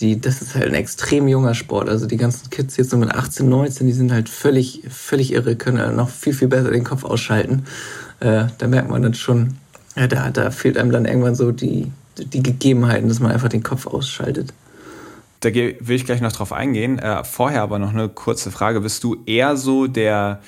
[0.00, 1.88] die, das ist halt ein extrem junger Sport.
[1.88, 5.56] Also die ganzen Kids jetzt so mit 18, 19, die sind halt völlig, völlig irre,
[5.56, 7.64] können halt noch viel, viel besser den Kopf ausschalten.
[8.20, 9.56] Äh, da merkt man dann schon,
[9.96, 13.62] ja, da, da fehlt einem dann irgendwann so die, die Gegebenheiten, dass man einfach den
[13.62, 14.52] Kopf ausschaltet.
[15.40, 16.98] da will ich gleich noch drauf eingehen.
[16.98, 18.80] Äh, vorher aber noch eine kurze Frage.
[18.80, 20.40] Bist du eher so der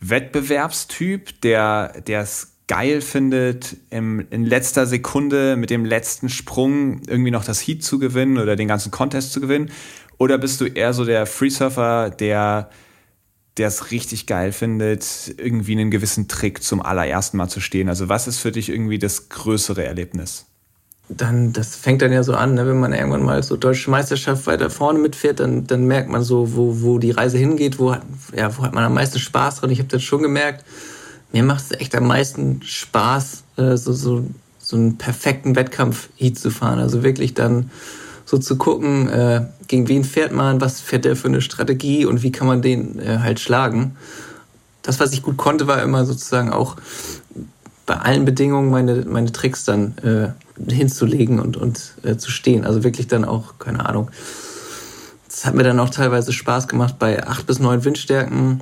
[0.00, 7.44] Wettbewerbstyp, der es geil findet, im, in letzter Sekunde mit dem letzten Sprung irgendwie noch
[7.44, 9.70] das Heat zu gewinnen oder den ganzen Contest zu gewinnen?
[10.18, 12.70] Oder bist du eher so der Freesurfer, der
[13.56, 17.88] der es richtig geil findet, irgendwie einen gewissen Trick zum allerersten Mal zu stehen?
[17.88, 20.46] Also was ist für dich irgendwie das größere Erlebnis?
[21.08, 22.66] Dann, das fängt dann ja so an, ne?
[22.66, 26.56] wenn man irgendwann mal so deutsche Meisterschaft weiter vorne mitfährt, dann, dann merkt man so,
[26.56, 27.94] wo, wo die Reise hingeht, wo,
[28.34, 29.70] ja, wo hat man am meisten Spaß dran.
[29.70, 30.64] Ich habe das schon gemerkt,
[31.34, 34.24] mir macht es echt am meisten Spaß, äh, so, so,
[34.60, 36.78] so einen perfekten Wettkampf-Heat zu fahren.
[36.78, 37.72] Also wirklich dann
[38.24, 42.22] so zu gucken, äh, gegen wen fährt man, was fährt der für eine Strategie und
[42.22, 43.96] wie kann man den äh, halt schlagen.
[44.82, 46.76] Das, was ich gut konnte, war immer sozusagen auch
[47.84, 52.64] bei allen Bedingungen meine, meine Tricks dann äh, hinzulegen und, und äh, zu stehen.
[52.64, 54.08] Also wirklich dann auch, keine Ahnung.
[55.28, 58.60] Es hat mir dann auch teilweise Spaß gemacht, bei acht bis neun Windstärken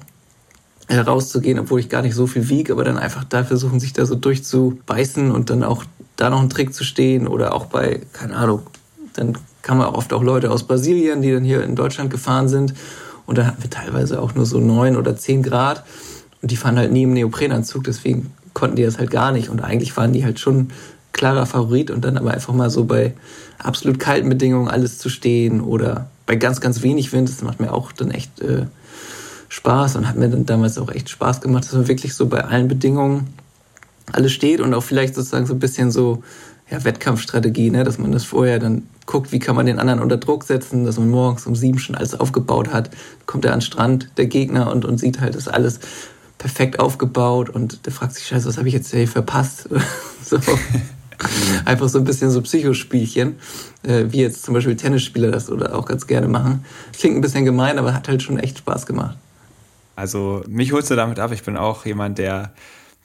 [1.01, 4.07] rauszugehen, obwohl ich gar nicht so viel wiege, aber dann einfach da versuchen, sich da
[4.07, 5.85] so durchzubeißen und dann auch
[6.17, 8.63] da noch einen Trick zu stehen oder auch bei, keine Ahnung,
[9.15, 12.75] dann kamen auch oft auch Leute aus Brasilien, die dann hier in Deutschland gefahren sind
[13.27, 15.85] und da hatten wir teilweise auch nur so neun oder zehn Grad
[16.43, 19.63] und die fahren halt nie im Neoprenanzug, deswegen konnten die das halt gar nicht und
[19.63, 20.69] eigentlich waren die halt schon
[21.13, 23.15] klarer Favorit und dann aber einfach mal so bei
[23.59, 27.73] absolut kalten Bedingungen alles zu stehen oder bei ganz, ganz wenig Wind, das macht mir
[27.73, 28.67] auch dann echt äh,
[29.53, 32.43] Spaß und hat mir dann damals auch echt Spaß gemacht, dass man wirklich so bei
[32.43, 33.35] allen Bedingungen
[34.11, 36.23] alles steht und auch vielleicht sozusagen so ein bisschen so
[36.71, 37.85] ja, Wettkampfstrategie, ne?
[37.85, 40.99] dass man das vorher dann guckt, wie kann man den anderen unter Druck setzen, dass
[40.99, 42.89] man morgens um sieben schon alles aufgebaut hat.
[43.27, 45.81] Kommt er an den Strand, der Gegner, und, und sieht halt, das alles
[46.39, 49.69] perfekt aufgebaut und der fragt sich, scheiße, was habe ich jetzt hier verpasst?
[50.25, 50.39] so.
[51.67, 53.37] Einfach so ein bisschen so Psychospielchen,
[53.83, 56.65] äh, wie jetzt zum Beispiel Tennisspieler das oder auch ganz gerne machen.
[56.99, 59.19] Klingt ein bisschen gemein, aber hat halt schon echt Spaß gemacht.
[59.97, 61.33] Also mich holst du damit ab.
[61.33, 62.53] Ich bin auch jemand, der,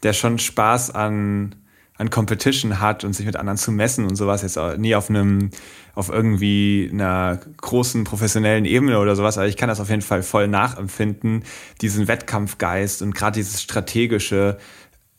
[0.04, 1.56] der schon Spaß an,
[1.98, 4.42] an Competition hat und sich mit anderen zu messen und sowas.
[4.42, 5.50] Jetzt nie auf einem,
[5.96, 9.38] auf irgendwie einer großen professionellen Ebene oder sowas.
[9.38, 11.44] Aber ich kann das auf jeden Fall voll nachempfinden.
[11.82, 14.58] Diesen Wettkampfgeist und gerade dieses strategische,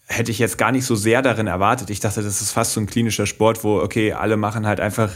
[0.07, 1.91] hätte ich jetzt gar nicht so sehr darin erwartet.
[1.91, 5.11] Ich dachte, das ist fast so ein klinischer Sport, wo, okay, alle machen halt einfach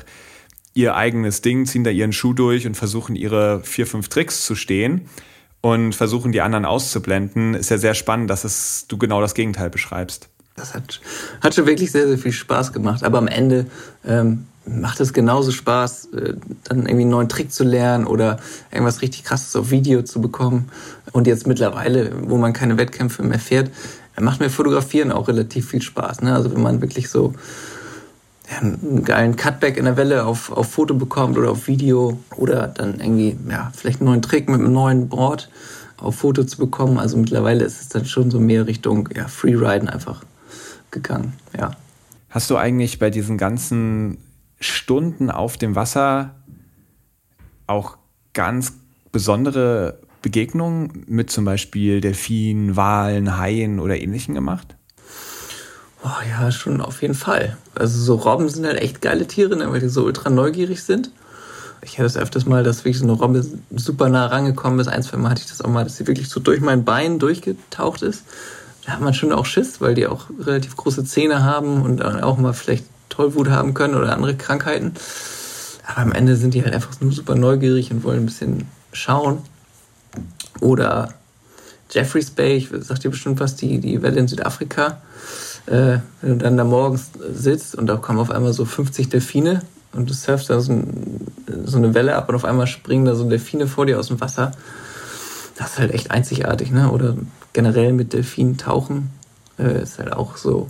[0.75, 4.55] ihr eigenes Ding, ziehen da ihren Schuh durch und versuchen ihre vier, fünf Tricks zu
[4.55, 5.09] stehen
[5.63, 9.71] und versuchen, die anderen auszublenden, ist ja sehr spannend, dass es, du genau das Gegenteil
[9.71, 10.29] beschreibst.
[10.57, 11.01] Das hat,
[11.41, 13.05] hat schon wirklich sehr, sehr viel Spaß gemacht.
[13.05, 13.67] Aber am Ende
[14.05, 18.39] ähm, macht es genauso Spaß, äh, dann irgendwie einen neuen Trick zu lernen oder
[18.71, 20.69] irgendwas richtig krasses auf Video zu bekommen.
[21.13, 23.71] Und jetzt mittlerweile, wo man keine Wettkämpfe mehr fährt,
[24.21, 26.21] macht mir Fotografieren auch relativ viel Spaß.
[26.23, 26.35] Ne?
[26.35, 27.35] Also wenn man wirklich so
[28.61, 33.01] einen geilen Cutback in der Welle auf, auf Foto bekommt oder auf Video oder dann
[33.01, 35.51] irgendwie, ja, vielleicht einen neuen Trick mit einem neuen Board
[35.97, 36.99] auf Foto zu bekommen.
[36.99, 40.25] Also mittlerweile ist es dann schon so mehr Richtung ja, Freeriden einfach
[40.91, 41.73] gegangen, ja.
[42.31, 44.19] Hast du eigentlich bei diesen ganzen
[44.59, 46.35] Stunden auf dem Wasser
[47.67, 47.99] auch
[48.33, 48.73] ganz
[49.11, 54.77] besondere Begegnungen mit zum Beispiel Delfinen, Walen, Haien oder ähnlichen gemacht?
[56.05, 57.57] Oh, ja, schon auf jeden Fall.
[57.77, 61.11] Also so Robben sind halt echt geile Tiere, ne, weil die so ultra neugierig sind.
[61.85, 64.89] Ich hatte es öfters mal, dass wirklich so eine Robbe super nah rangekommen ist.
[64.89, 67.19] Ein, zwei Mal hatte ich das auch mal, dass sie wirklich so durch mein Bein
[67.19, 68.25] durchgetaucht ist.
[68.85, 72.37] Da hat man schon auch Schiss, weil die auch relativ große Zähne haben und auch
[72.37, 74.95] mal vielleicht Tollwut haben können oder andere Krankheiten.
[75.87, 79.39] Aber am Ende sind die halt einfach nur super neugierig und wollen ein bisschen schauen.
[80.61, 81.15] Oder
[81.91, 85.01] Jeffreys Bay, ich sag dir bestimmt was, die, die Welle in Südafrika
[85.67, 89.63] äh, wenn du dann da morgens sitzt und da kommen auf einmal so 50 Delfine
[89.93, 91.27] und du surfst da so, ein,
[91.65, 94.21] so, eine Welle ab und auf einmal springen da so Delfine vor dir aus dem
[94.21, 94.53] Wasser.
[95.57, 96.91] Das ist halt echt einzigartig, ne?
[96.91, 97.17] Oder
[97.53, 99.11] generell mit Delfinen tauchen
[99.59, 100.69] äh, ist halt auch so,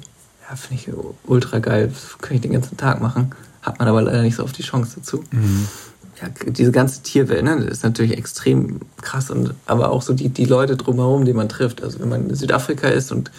[0.49, 0.93] ja, finde ich
[1.25, 1.89] ultra geil.
[1.89, 3.35] Das kann ich den ganzen Tag machen.
[3.63, 5.23] Hat man aber leider nicht so oft die Chance dazu.
[5.31, 5.69] Mhm
[6.47, 10.77] diese ganze Tierwelt, ne, ist natürlich extrem krass und aber auch so die, die Leute
[10.77, 11.83] drumherum, die man trifft.
[11.83, 13.31] Also wenn man in Südafrika ist und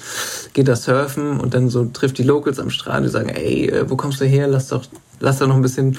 [0.53, 3.89] geht da surfen und dann so trifft die Locals am Strand, die sagen, ey, äh,
[3.89, 4.47] wo kommst du her?
[4.47, 4.85] Lass doch,
[5.19, 5.97] lass doch noch ein bisschen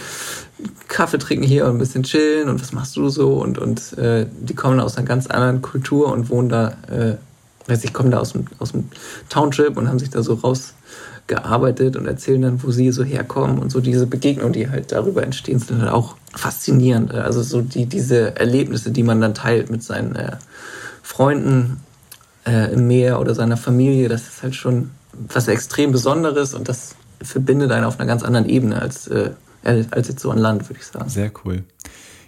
[0.88, 3.34] Kaffee trinken hier und ein bisschen chillen und was machst du so?
[3.34, 7.16] Und, und äh, die kommen aus einer ganz anderen Kultur und wohnen da, äh,
[7.66, 8.88] weiß ich, kommen da aus dem, aus dem
[9.28, 10.74] Township und haben sich da so raus
[11.26, 15.22] gearbeitet und erzählen dann, wo sie so herkommen und so diese Begegnungen, die halt darüber
[15.22, 17.12] entstehen, sind halt auch faszinierend.
[17.12, 20.36] Also so die, diese Erlebnisse, die man dann teilt mit seinen äh,
[21.02, 21.80] Freunden
[22.46, 26.96] äh, im Meer oder seiner Familie, das ist halt schon was extrem Besonderes und das
[27.22, 29.30] verbindet einen auf einer ganz anderen Ebene als, äh,
[29.62, 31.08] als jetzt so an Land, würde ich sagen.
[31.08, 31.64] Sehr cool.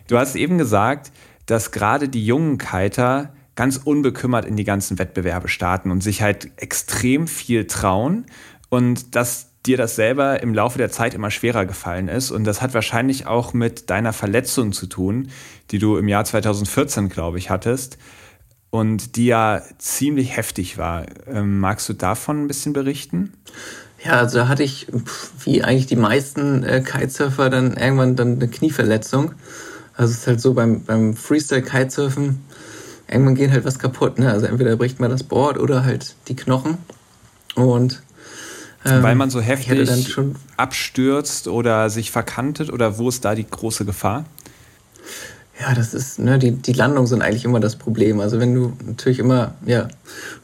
[0.09, 1.13] Du hast eben gesagt,
[1.47, 6.51] dass gerade die jungen Kiter ganz unbekümmert in die ganzen Wettbewerbe starten und sich halt
[6.57, 8.27] extrem viel trauen
[8.69, 12.31] und dass dir das selber im Laufe der Zeit immer schwerer gefallen ist.
[12.31, 15.29] Und das hat wahrscheinlich auch mit deiner Verletzung zu tun,
[15.71, 17.99] die du im Jahr 2014, glaube ich, hattest
[18.71, 21.07] und die ja ziemlich heftig war.
[21.27, 23.33] Ähm, magst du davon ein bisschen berichten?
[24.05, 24.87] Ja, also da hatte ich,
[25.45, 29.33] wie eigentlich die meisten äh, Kitesurfer, dann irgendwann dann eine Knieverletzung.
[29.95, 32.45] Also es ist halt so beim, beim Freestyle-Kitesurfen,
[33.09, 34.19] irgendwann geht halt was kaputt.
[34.19, 34.31] Ne?
[34.31, 36.77] Also entweder bricht man das Board oder halt die Knochen.
[37.55, 38.03] Und
[39.03, 40.17] Weil man so heftig
[40.57, 44.25] abstürzt oder sich verkantet oder wo ist da die große Gefahr?
[45.61, 48.21] Ja, das ist, ne, die, die Landungen sind eigentlich immer das Problem.
[48.21, 49.89] Also wenn du natürlich immer ja,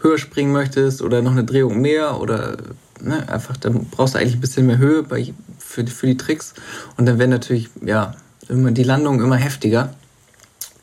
[0.00, 2.56] höher springen möchtest oder noch eine Drehung mehr oder
[3.00, 6.54] ne, einfach, dann brauchst du eigentlich ein bisschen mehr Höhe bei, für, für die Tricks.
[6.96, 8.14] Und dann werden natürlich, ja,
[8.48, 9.94] immer die Landungen immer heftiger.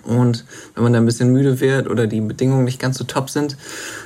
[0.04, 0.46] Und
[0.76, 3.58] wenn man dann ein bisschen müde wird oder die Bedingungen nicht ganz so top sind,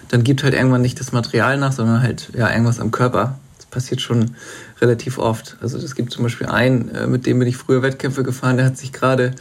[0.09, 3.39] dann gibt halt irgendwann nicht das Material nach, sondern halt ja irgendwas am Körper.
[3.73, 4.35] Passiert schon
[4.81, 5.57] relativ oft.
[5.59, 8.67] Also es gibt zum Beispiel einen, äh, mit dem bin ich früher Wettkämpfe gefahren, der
[8.67, 9.31] hat sich gerade,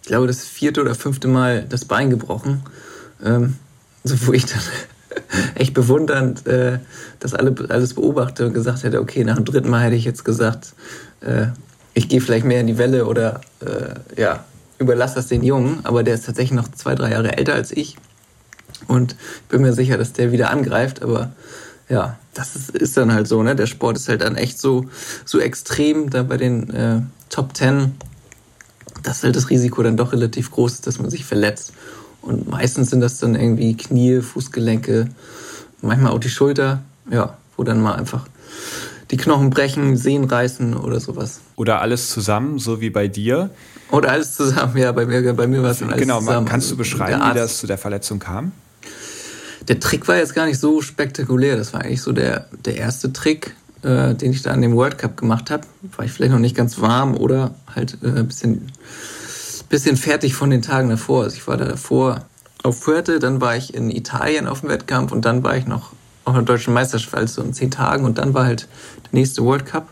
[0.00, 2.62] ich glaube, das vierte oder fünfte Mal das Bein gebrochen.
[3.22, 3.56] Ähm,
[4.02, 4.62] so wo ich dann
[5.54, 6.78] echt bewundernd äh,
[7.20, 10.24] das alle, alles beobachte und gesagt hätte, okay, nach dem dritten Mal hätte ich jetzt
[10.24, 10.72] gesagt,
[11.20, 11.48] äh,
[11.92, 14.44] ich gehe vielleicht mehr in die Welle oder äh, ja,
[14.78, 17.96] überlasse das den Jungen, aber der ist tatsächlich noch zwei, drei Jahre älter als ich.
[18.88, 21.32] Und ich bin mir sicher, dass der wieder angreift, aber
[21.92, 23.54] ja, das ist, ist dann halt so, ne?
[23.54, 24.86] Der Sport ist halt dann echt so,
[25.26, 27.96] so extrem da bei den äh, Top Ten,
[29.02, 31.74] dass halt das Risiko dann doch relativ groß ist, dass man sich verletzt.
[32.22, 35.08] Und meistens sind das dann irgendwie Knie, Fußgelenke,
[35.82, 38.26] manchmal auch die Schulter, ja, wo dann mal einfach
[39.10, 41.40] die Knochen brechen, Sehnen reißen oder sowas.
[41.56, 43.50] Oder alles zusammen, so wie bei dir.
[43.90, 46.38] Oder alles zusammen, ja, bei mir, bei mir war es dann alles genau, zusammen.
[46.38, 48.52] Genau, kannst du beschreiben, wie das zu der Verletzung kam?
[49.68, 51.56] Der Trick war jetzt gar nicht so spektakulär.
[51.56, 54.98] Das war eigentlich so der, der erste Trick, äh, den ich da an dem World
[54.98, 55.66] Cup gemacht habe.
[55.96, 58.72] War ich vielleicht noch nicht ganz warm oder halt äh, ein bisschen,
[59.68, 61.24] bisschen fertig von den Tagen davor.
[61.24, 62.24] Also ich war da davor
[62.62, 65.92] auf Fuerte, dann war ich in Italien auf dem Wettkampf und dann war ich noch
[66.24, 68.68] auf einer deutschen Meisterschaft, also in zehn Tagen und dann war halt
[69.04, 69.88] der nächste World Cup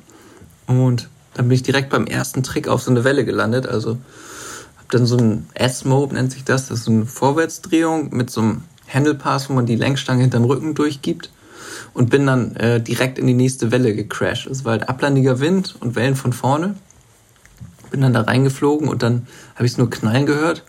[0.66, 3.98] und dann bin ich direkt beim ersten Trick auf so eine Welle gelandet, also
[4.76, 8.40] habe dann so ein S-Mobe nennt sich das, das ist so eine Vorwärtsdrehung mit so
[8.40, 11.30] einem Handlepass, wo man die Lenkstange hinterm Rücken durchgibt
[11.94, 14.46] und bin dann äh, direkt in die nächste Welle gecrashed.
[14.46, 16.74] Es war halt ablandiger Wind und Wellen von vorne.
[17.90, 20.64] Bin dann da reingeflogen und dann habe ich es nur knallen gehört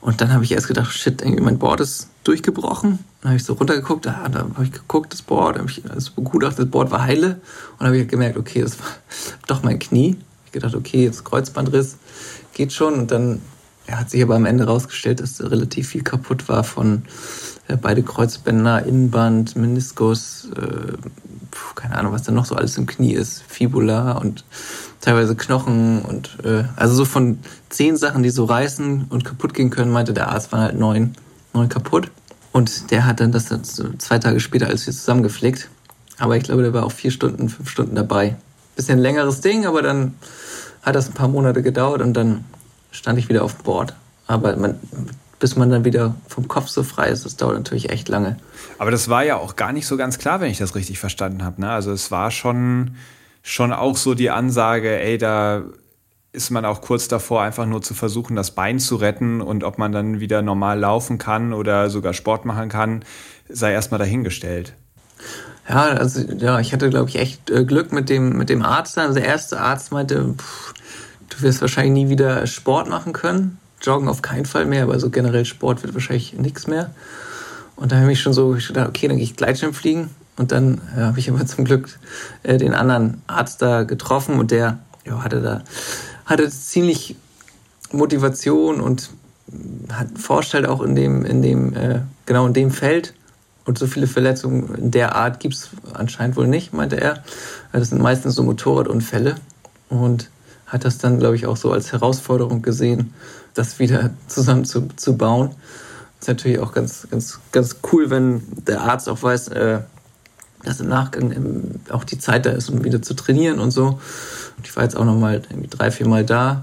[0.00, 3.00] und dann habe ich erst gedacht, shit, irgendwie mein Board ist durchgebrochen.
[3.20, 6.12] Dann habe ich so runtergeguckt, da, da habe ich geguckt, das Board, habe ich also
[6.14, 7.40] begutachtet, das Board war heile.
[7.78, 8.86] Und habe ich gemerkt, okay, das war
[9.46, 10.16] doch mein Knie.
[10.46, 11.96] Ich gedacht, okay, jetzt Kreuzbandriss,
[12.54, 12.94] geht schon.
[12.94, 13.42] Und dann
[13.90, 17.02] ja, hat sich aber am Ende rausgestellt, dass relativ viel kaputt war von
[17.66, 20.92] äh, beide Kreuzbänder, Innenband, Meniskus, äh,
[21.74, 24.44] keine Ahnung, was da noch so alles im Knie ist, Fibula und
[25.00, 29.70] teilweise Knochen und äh, also so von zehn Sachen, die so reißen und kaputt gehen
[29.70, 31.14] können, meinte der Arzt, waren halt neun,
[31.52, 32.10] neun kaputt.
[32.52, 33.46] Und der hat dann das
[33.98, 35.68] zwei Tage später alles wieder zusammengepflegt.
[36.18, 38.36] Aber ich glaube, der war auch vier Stunden, fünf Stunden dabei.
[38.76, 40.14] Bisschen längeres Ding, aber dann
[40.82, 42.44] hat das ein paar Monate gedauert und dann
[42.90, 43.94] stand ich wieder auf dem Board.
[44.26, 44.78] Aber man,
[45.38, 48.36] bis man dann wieder vom Kopf so frei ist, das dauert natürlich echt lange.
[48.78, 51.44] Aber das war ja auch gar nicht so ganz klar, wenn ich das richtig verstanden
[51.44, 51.60] habe.
[51.60, 51.70] Ne?
[51.70, 52.96] Also es war schon
[53.42, 55.62] schon auch so die Ansage, ey, da
[56.32, 59.78] ist man auch kurz davor, einfach nur zu versuchen, das Bein zu retten und ob
[59.78, 63.04] man dann wieder normal laufen kann oder sogar Sport machen kann,
[63.48, 64.74] sei erstmal dahingestellt.
[65.68, 68.96] Ja, also ja, ich hatte, glaube ich, echt äh, Glück mit dem, mit dem Arzt.
[68.98, 70.74] Also der erste Arzt meinte, pff,
[71.40, 73.58] du wirst wahrscheinlich nie wieder Sport machen können.
[73.82, 76.90] Joggen auf keinen Fall mehr, aber so generell Sport wird wahrscheinlich nichts mehr.
[77.76, 80.10] Und da habe ich schon so gedacht, okay, dann gehe ich Gleitschirm fliegen.
[80.36, 81.98] Und dann äh, habe ich aber zum Glück
[82.42, 85.62] äh, den anderen Arzt da getroffen und der ja, hatte da
[86.26, 87.16] hatte ziemlich
[87.90, 89.10] Motivation und
[89.92, 93.14] hat forscht halt auch in dem, in dem, äh, genau in dem Feld.
[93.66, 97.22] Und so viele Verletzungen in der Art gibt es anscheinend wohl nicht, meinte er.
[97.72, 99.36] Das sind meistens so Motorradunfälle.
[99.88, 100.29] Und
[100.70, 103.12] hat das dann, glaube ich, auch so als Herausforderung gesehen,
[103.54, 105.50] das wieder zusammen zu, zu bauen.
[106.20, 109.80] ist natürlich auch ganz, ganz, ganz cool, wenn der Arzt auch weiß, äh,
[110.64, 113.98] dass im Nachgang auch die Zeit da ist, um wieder zu trainieren und so.
[114.56, 116.62] Und ich war jetzt auch noch mal irgendwie drei, vier Mal da.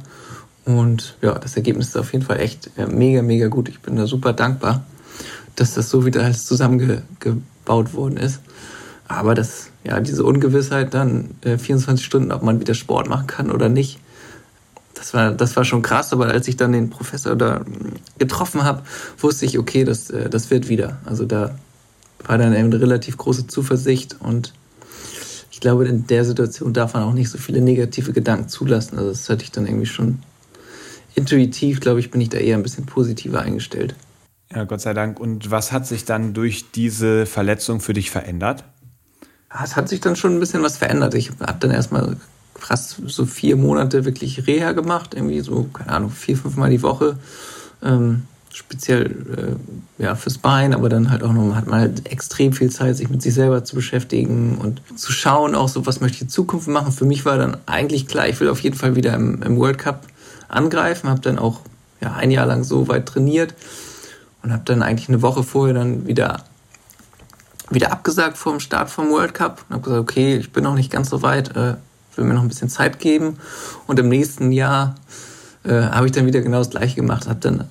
[0.66, 3.70] Und ja, das Ergebnis ist auf jeden Fall echt mega, mega gut.
[3.70, 4.86] Ich bin da super dankbar,
[5.56, 8.40] dass das so wieder alles zusammengebaut worden ist.
[9.08, 13.52] Aber das, ja, diese Ungewissheit dann, äh, 24 Stunden, ob man wieder Sport machen kann
[13.52, 14.00] oder nicht,
[14.94, 17.62] das war, das war schon krass, aber als ich dann den Professor da
[18.18, 18.84] getroffen habe,
[19.18, 20.98] wusste ich, okay, das, äh, das wird wieder.
[21.06, 21.56] Also da
[22.26, 24.54] war dann eine relativ große Zuversicht und
[25.52, 28.98] ich glaube, in der Situation darf man auch nicht so viele negative Gedanken zulassen.
[28.98, 30.20] Also das hatte ich dann irgendwie schon
[31.16, 33.96] intuitiv, glaube ich, bin ich da eher ein bisschen positiver eingestellt.
[34.54, 35.20] Ja, Gott sei Dank.
[35.20, 38.66] Und was hat sich dann durch diese Verletzung für dich verändert?
[39.64, 41.14] Es hat sich dann schon ein bisschen was verändert.
[41.14, 42.18] Ich habe dann erstmal
[42.56, 46.82] fast so vier Monate wirklich Reha gemacht, irgendwie so, keine Ahnung, vier, fünf Mal die
[46.82, 47.18] Woche.
[47.84, 49.58] Ähm, speziell
[50.00, 52.98] äh, ja, fürs Bein, aber dann halt auch noch hat man halt extrem viel Zeit,
[52.98, 56.30] sich mit sich selber zu beschäftigen und zu schauen, auch so, was möchte ich in
[56.30, 56.92] Zukunft machen.
[56.92, 59.78] Für mich war dann eigentlich klar, ich will auf jeden Fall wieder im, im World
[59.78, 60.08] Cup
[60.50, 61.62] angreifen, habe dann auch
[62.02, 63.54] ja, ein Jahr lang so weit trainiert
[64.42, 66.44] und habe dann eigentlich eine Woche vorher dann wieder
[67.70, 70.76] wieder abgesagt vor dem Start vom World Cup und habe gesagt, okay, ich bin noch
[70.76, 71.76] nicht ganz so weit, äh,
[72.16, 73.38] will mir noch ein bisschen Zeit geben
[73.86, 74.96] und im nächsten Jahr
[75.64, 77.66] äh, habe ich dann wieder genau das gleiche gemacht, habe dann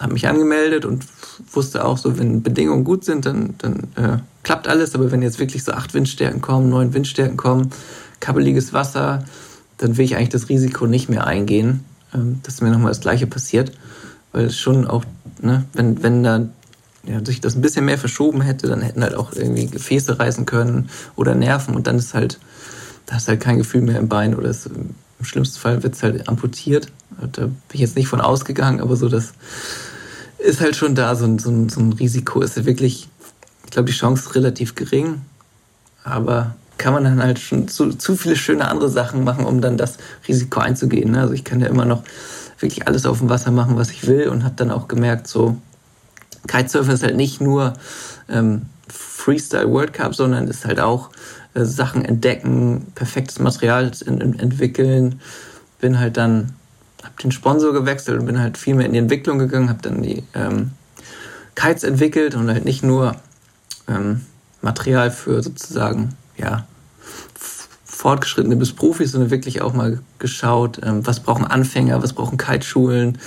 [0.00, 1.04] habe mich angemeldet und
[1.52, 4.94] wusste auch so, wenn Bedingungen gut sind, dann, dann äh, klappt alles.
[4.94, 7.70] Aber wenn jetzt wirklich so acht Windstärken kommen, neun Windstärken kommen,
[8.20, 9.24] kabbeliges Wasser,
[9.78, 13.26] dann will ich eigentlich das Risiko nicht mehr eingehen, ähm, dass mir nochmal das Gleiche
[13.26, 13.72] passiert.
[14.32, 15.04] Weil es schon auch,
[15.40, 16.46] ne, wenn, wenn da
[17.06, 20.46] ja, sich das ein bisschen mehr verschoben hätte, dann hätten halt auch irgendwie Gefäße reißen
[20.46, 22.38] können oder Nerven und dann ist halt,
[23.06, 26.02] da ist halt kein Gefühl mehr im Bein oder es, im schlimmsten Fall wird es
[26.02, 26.88] halt amputiert.
[27.32, 29.32] Da bin ich jetzt nicht von ausgegangen, aber so das
[30.38, 33.08] ist halt schon da, so ein, so ein, so ein Risiko ist ja wirklich,
[33.64, 35.22] ich glaube, die Chance ist relativ gering,
[36.02, 39.76] aber kann man dann halt schon zu, zu viele schöne andere Sachen machen, um dann
[39.76, 39.96] das
[40.26, 41.12] Risiko einzugehen.
[41.12, 41.20] Ne?
[41.20, 42.02] Also ich kann ja immer noch
[42.58, 45.56] wirklich alles auf dem Wasser machen, was ich will und habe dann auch gemerkt, so
[46.46, 47.74] Kitesurfen ist halt nicht nur
[48.28, 51.10] ähm, Freestyle World Cup, sondern ist halt auch
[51.54, 55.20] äh, Sachen entdecken, perfektes Material in, in, entwickeln.
[55.80, 56.54] Bin halt dann
[57.02, 60.02] habe den Sponsor gewechselt und bin halt viel mehr in die Entwicklung gegangen, habe dann
[60.02, 60.70] die ähm,
[61.54, 63.16] Kites entwickelt und halt nicht nur
[63.88, 64.22] ähm,
[64.62, 66.66] Material für sozusagen, ja,
[67.84, 73.18] Fortgeschrittene bis Profis, sondern wirklich auch mal geschaut, ähm, was brauchen Anfänger, was brauchen Kiteschulen,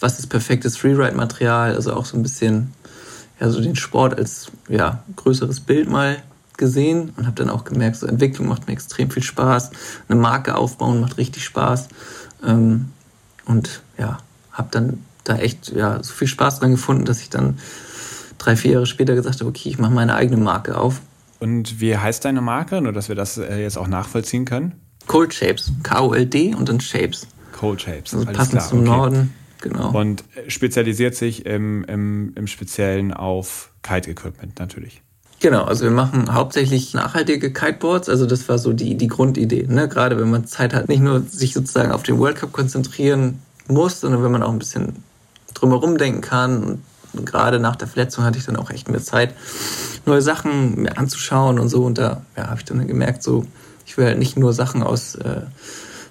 [0.00, 2.72] was ist perfektes Freeride-Material, also auch so ein bisschen
[3.40, 6.22] ja, so den Sport als ja, größeres Bild mal
[6.56, 9.70] gesehen und habe dann auch gemerkt, so Entwicklung macht mir extrem viel Spaß,
[10.08, 11.88] eine Marke aufbauen macht richtig Spaß.
[12.44, 12.92] Ähm,
[13.44, 14.18] und ja,
[14.52, 17.58] habe dann da echt ja, so viel Spaß dran gefunden, dass ich dann
[18.38, 21.00] drei, vier Jahre später gesagt habe, okay, ich mache meine eigene Marke auf.
[21.38, 24.72] Und wie heißt deine Marke, nur dass wir das äh, jetzt auch nachvollziehen können?
[25.06, 27.26] Cold Shapes, K-O-L-D und dann Shapes.
[27.52, 28.68] Cold Shapes, also passend klar.
[28.68, 28.88] zum okay.
[28.88, 29.90] Norden, genau.
[29.90, 35.02] Und spezialisiert sich im, im, im Speziellen auf Kite-Equipment natürlich.
[35.40, 38.08] Genau, also wir machen hauptsächlich nachhaltige Kiteboards.
[38.08, 39.66] Also das war so die, die Grundidee.
[39.68, 39.88] Ne?
[39.88, 44.00] Gerade wenn man Zeit hat, nicht nur sich sozusagen auf den World Cup konzentrieren muss,
[44.00, 45.04] sondern wenn man auch ein bisschen
[45.52, 46.78] drumherum denken kann.
[47.12, 49.34] Und gerade nach der Verletzung hatte ich dann auch echt mehr Zeit,
[50.06, 51.84] neue Sachen mir anzuschauen und so.
[51.84, 53.46] Und da ja, habe ich dann gemerkt, so
[53.84, 55.42] ich will halt nicht nur Sachen aus äh,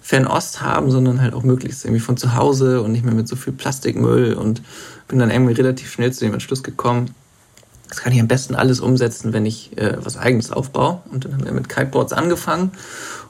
[0.06, 3.36] Fernost haben, sondern halt auch möglichst irgendwie von zu Hause und nicht mehr mit so
[3.36, 4.36] viel Plastikmüll.
[4.36, 4.62] Und
[5.08, 7.16] bin dann irgendwie relativ schnell zu dem Entschluss gekommen,
[7.90, 11.02] das kann ich am besten alles umsetzen, wenn ich äh, was Eigenes aufbaue.
[11.12, 12.72] Und dann haben wir mit Kiteboards angefangen.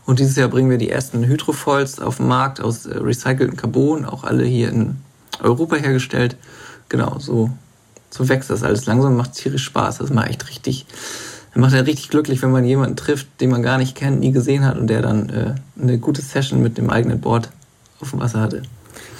[0.05, 4.03] Und dieses Jahr bringen wir die ersten Hydrofoils auf den Markt aus äh, recyceltem Carbon,
[4.03, 4.97] auch alle hier in
[5.41, 6.35] Europa hergestellt.
[6.89, 7.51] Genau, so,
[8.09, 9.99] so wächst das alles langsam, macht tierisch Spaß.
[9.99, 10.85] Das macht echt richtig,
[11.61, 14.65] macht ja richtig glücklich, wenn man jemanden trifft, den man gar nicht kennt, nie gesehen
[14.65, 17.49] hat und der dann äh, eine gute Session mit dem eigenen Board
[18.01, 18.63] auf dem Wasser hatte.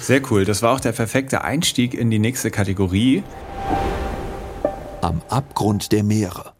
[0.00, 0.44] Sehr cool.
[0.44, 3.22] Das war auch der perfekte Einstieg in die nächste Kategorie
[5.00, 6.52] am Abgrund der Meere.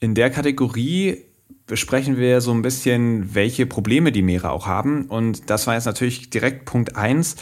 [0.00, 1.24] In der Kategorie
[1.66, 5.06] besprechen wir so ein bisschen, welche Probleme die Meere auch haben.
[5.06, 7.36] Und das war jetzt natürlich direkt Punkt eins.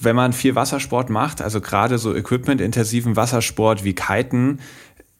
[0.00, 4.60] Wenn man viel Wassersport macht, also gerade so equipmentintensiven Wassersport wie Kiten,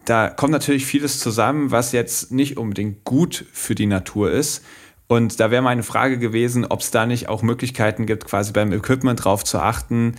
[0.04, 4.64] da kommt natürlich vieles zusammen, was jetzt nicht unbedingt gut für die Natur ist.
[5.06, 8.72] Und da wäre meine Frage gewesen, ob es da nicht auch Möglichkeiten gibt, quasi beim
[8.72, 10.14] Equipment drauf zu achten,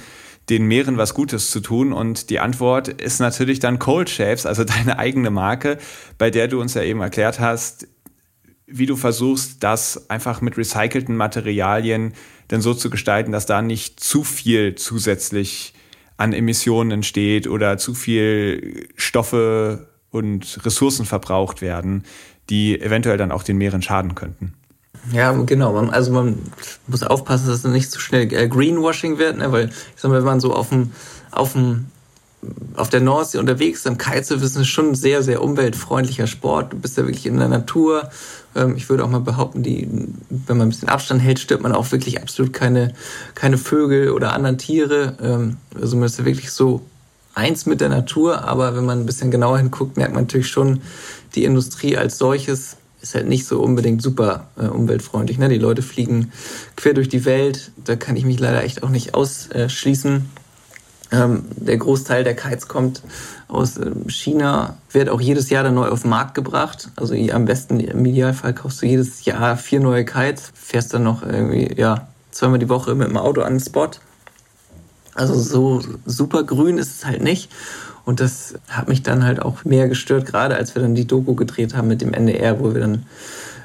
[0.50, 1.92] den Meeren was Gutes zu tun?
[1.94, 5.78] Und die Antwort ist natürlich dann Cold Shapes, also deine eigene Marke,
[6.18, 7.88] bei der du uns ja eben erklärt hast,
[8.68, 12.14] wie du versuchst, das einfach mit recycelten Materialien
[12.48, 15.75] dann so zu gestalten, dass da nicht zu viel zusätzlich
[16.18, 22.04] an Emissionen entsteht oder zu viel Stoffe und Ressourcen verbraucht werden,
[22.50, 24.54] die eventuell dann auch den Meeren schaden könnten.
[25.12, 25.76] Ja, genau.
[25.88, 26.40] Also man
[26.88, 29.52] muss aufpassen, dass es nicht zu schnell äh, Greenwashing wird, ne?
[29.52, 30.92] weil ich sag mal, wenn man so auf dem,
[31.32, 31.88] auf dem
[32.76, 36.74] auf der Nordsee unterwegs, am Kitesurfen ist schon ein sehr, sehr umweltfreundlicher Sport.
[36.74, 38.10] Du bist ja wirklich in der Natur.
[38.56, 39.88] Ähm, ich würde auch mal behaupten, die,
[40.30, 42.94] wenn man ein bisschen Abstand hält, stirbt man auch wirklich absolut keine,
[43.36, 45.18] keine Vögel oder anderen Tiere.
[45.22, 46.82] Ähm, also man ist ja wirklich so
[47.34, 50.82] eins mit der Natur, aber wenn man ein bisschen genauer hinguckt, merkt man natürlich schon,
[51.36, 55.38] die Industrie als solches ist halt nicht so unbedingt super äh, umweltfreundlich.
[55.38, 55.48] Ne?
[55.48, 56.32] Die Leute fliegen
[56.76, 60.26] quer durch die Welt, da kann ich mich leider echt auch nicht ausschließen.
[61.12, 63.04] Ähm, der Großteil der Kites kommt
[63.48, 66.90] aus äh, China, wird auch jedes Jahr dann neu auf den Markt gebracht.
[66.96, 71.24] Also am besten im Idealfall kaufst du jedes Jahr vier neue Kites, fährst dann noch
[71.24, 73.90] irgendwie, ja, zweimal die Woche mit dem Auto an den Spot.
[75.14, 77.52] Also so super grün ist es halt nicht.
[78.04, 81.34] Und das hat mich dann halt auch mehr gestört, gerade als wir dann die Doku
[81.34, 83.06] gedreht haben mit dem NDR, wo wir dann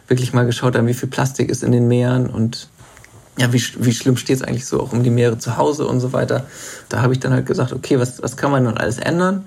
[0.08, 2.68] wirklich mal geschaut haben, wie viel Plastik ist in den Meeren und
[3.40, 6.00] ja, wie, wie schlimm steht es eigentlich so auch um die Meere zu Hause und
[6.00, 6.44] so weiter.
[6.90, 9.46] Da habe ich dann halt gesagt, okay, was, was kann man dann alles ändern?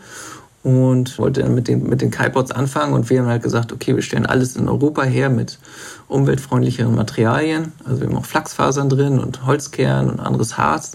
[0.63, 3.95] Und wollte dann mit den, mit den Kiteboards anfangen und wir haben halt gesagt, okay,
[3.95, 5.59] wir stellen alles in Europa her mit
[6.07, 7.73] umweltfreundlicheren Materialien.
[7.85, 10.93] Also wir haben auch Flachsfasern drin und Holzkern und anderes Harz.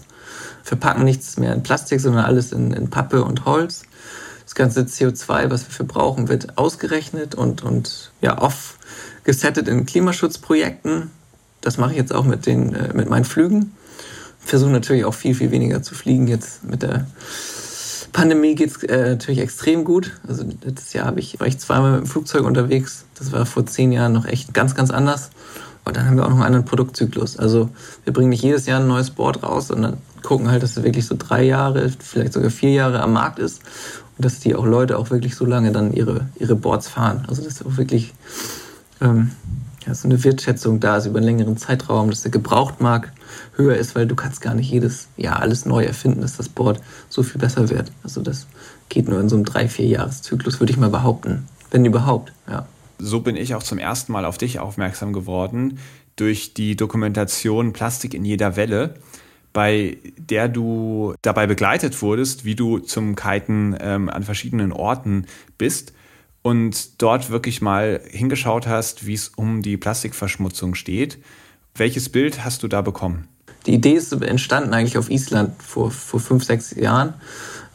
[0.64, 3.82] Verpacken nichts mehr in Plastik, sondern alles in, in Pappe und Holz.
[4.44, 8.78] Das ganze CO2, was wir verbrauchen, wird ausgerechnet und, und ja, off
[9.22, 11.12] gesettet in Klimaschutzprojekten.
[11.60, 13.72] Das mache ich jetzt auch mit, den, äh, mit meinen Flügen.
[14.38, 16.28] Versuche natürlich auch viel, viel weniger zu fliegen.
[16.28, 17.06] Jetzt mit der
[18.12, 20.12] Pandemie geht es äh, natürlich extrem gut.
[20.26, 23.04] Also letztes Jahr ich, war ich zweimal mit dem Flugzeug unterwegs.
[23.18, 25.30] Das war vor zehn Jahren noch echt ganz, ganz anders.
[25.84, 27.38] Aber dann haben wir auch noch einen anderen Produktzyklus.
[27.38, 27.70] Also
[28.04, 31.06] wir bringen nicht jedes Jahr ein neues Board raus, sondern gucken halt, dass es wirklich
[31.06, 33.62] so drei Jahre, vielleicht sogar vier Jahre am Markt ist
[34.16, 37.24] und dass die auch Leute auch wirklich so lange dann ihre, ihre Boards fahren.
[37.28, 38.14] Also dass auch wirklich
[39.00, 39.30] ähm,
[39.88, 43.12] ja, eine Wertschätzung da ist über einen längeren Zeitraum, dass der Gebrauchtmarkt
[43.56, 46.80] höher ist, weil du kannst gar nicht jedes Jahr alles neu erfinden, dass das Board
[47.08, 47.90] so viel besser wird.
[48.02, 48.46] Also das
[48.88, 51.48] geht nur in so einem drei, vier Jahreszyklus, würde ich mal behaupten.
[51.70, 52.66] Wenn überhaupt, ja.
[52.98, 55.78] So bin ich auch zum ersten Mal auf dich aufmerksam geworden
[56.16, 58.94] durch die Dokumentation Plastik in jeder Welle
[59.54, 65.26] bei der du dabei begleitet wurdest, wie du zum Kiten ähm, an verschiedenen Orten
[65.56, 65.94] bist
[66.42, 71.18] und dort wirklich mal hingeschaut hast, wie es um die Plastikverschmutzung steht.
[71.74, 73.28] Welches Bild hast du da bekommen?
[73.66, 77.14] Die Idee ist entstanden eigentlich auf Island vor, vor fünf, sechs Jahren.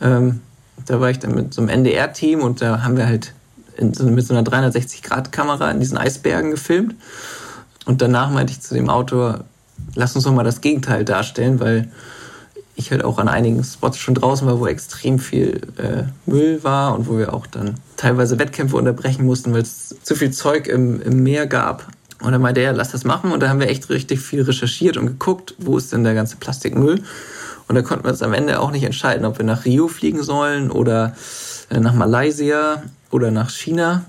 [0.01, 0.41] Ähm,
[0.85, 3.33] da war ich dann mit so einem NDR-Team und da haben wir halt
[3.77, 6.95] so, mit so einer 360-Grad-Kamera in diesen Eisbergen gefilmt.
[7.85, 9.45] Und danach meinte ich zu dem Autor,
[9.95, 11.91] lass uns doch mal das Gegenteil darstellen, weil
[12.75, 16.95] ich halt auch an einigen Spots schon draußen war, wo extrem viel äh, Müll war
[16.95, 21.01] und wo wir auch dann teilweise Wettkämpfe unterbrechen mussten, weil es zu viel Zeug im,
[21.01, 21.87] im Meer gab.
[22.21, 23.31] Und dann meinte er, lass das machen.
[23.31, 26.37] Und da haben wir echt richtig viel recherchiert und geguckt, wo ist denn der ganze
[26.37, 27.03] Plastikmüll.
[27.67, 30.23] Und da konnten wir uns am Ende auch nicht entscheiden, ob wir nach Rio fliegen
[30.23, 31.15] sollen oder
[31.69, 34.05] äh, nach Malaysia oder nach China.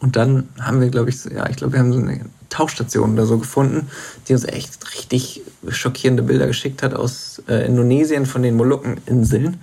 [0.00, 3.26] Und dann haben wir, glaube ich, ja, ich glaube, wir haben so eine Tauchstation oder
[3.26, 3.88] so gefunden,
[4.26, 9.58] die uns echt richtig schockierende Bilder geschickt hat aus äh, Indonesien von den Molukkeninseln.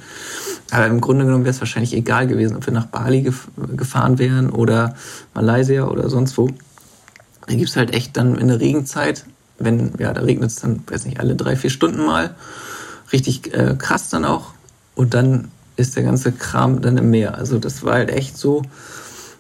[0.72, 4.20] Aber im Grunde genommen wäre es wahrscheinlich egal gewesen, ob wir nach Bali gef gefahren
[4.20, 4.96] wären oder
[5.34, 6.50] Malaysia oder sonst wo.
[7.48, 9.26] Da gibt es halt echt dann in der Regenzeit,
[9.60, 12.36] wenn, ja, da regnet es dann, weiß nicht, alle drei, vier Stunden mal.
[13.14, 14.54] Richtig äh, krass dann auch.
[14.96, 17.38] Und dann ist der ganze Kram dann im Meer.
[17.38, 18.64] Also das war halt echt so,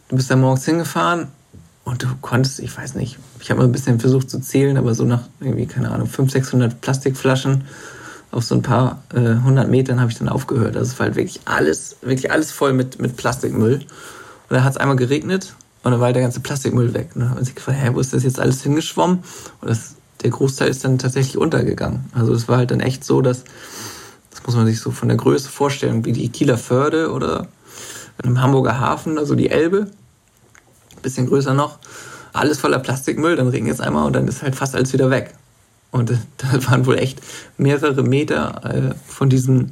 [0.09, 1.27] du bist da morgens hingefahren
[1.83, 4.95] und du konntest, ich weiß nicht, ich habe mal ein bisschen versucht zu zählen, aber
[4.95, 7.63] so nach irgendwie, keine Ahnung, 500, 600 Plastikflaschen
[8.31, 10.75] auf so ein paar äh, hundert Metern habe ich dann aufgehört.
[10.75, 13.75] Also es war halt wirklich alles, wirklich alles voll mit, mit Plastikmüll.
[13.75, 13.85] Und
[14.49, 17.11] da hat es einmal geregnet und dann war halt der ganze Plastikmüll weg.
[17.15, 19.19] Und dann hat man sich gefragt, hä, wo ist das jetzt alles hingeschwommen?
[19.61, 22.05] Und das, der Großteil ist dann tatsächlich untergegangen.
[22.13, 23.45] Also es war halt dann echt so, dass,
[24.31, 27.47] das muss man sich so von der Größe vorstellen, wie die Kieler Förde oder
[28.23, 29.87] im Hamburger Hafen, also die Elbe,
[31.01, 31.79] bisschen größer noch
[32.35, 35.33] alles voller Plastikmüll, dann regnet es einmal und dann ist halt fast alles wieder weg.
[35.91, 37.21] Und da waren wohl echt
[37.57, 39.71] mehrere Meter äh, von diesen,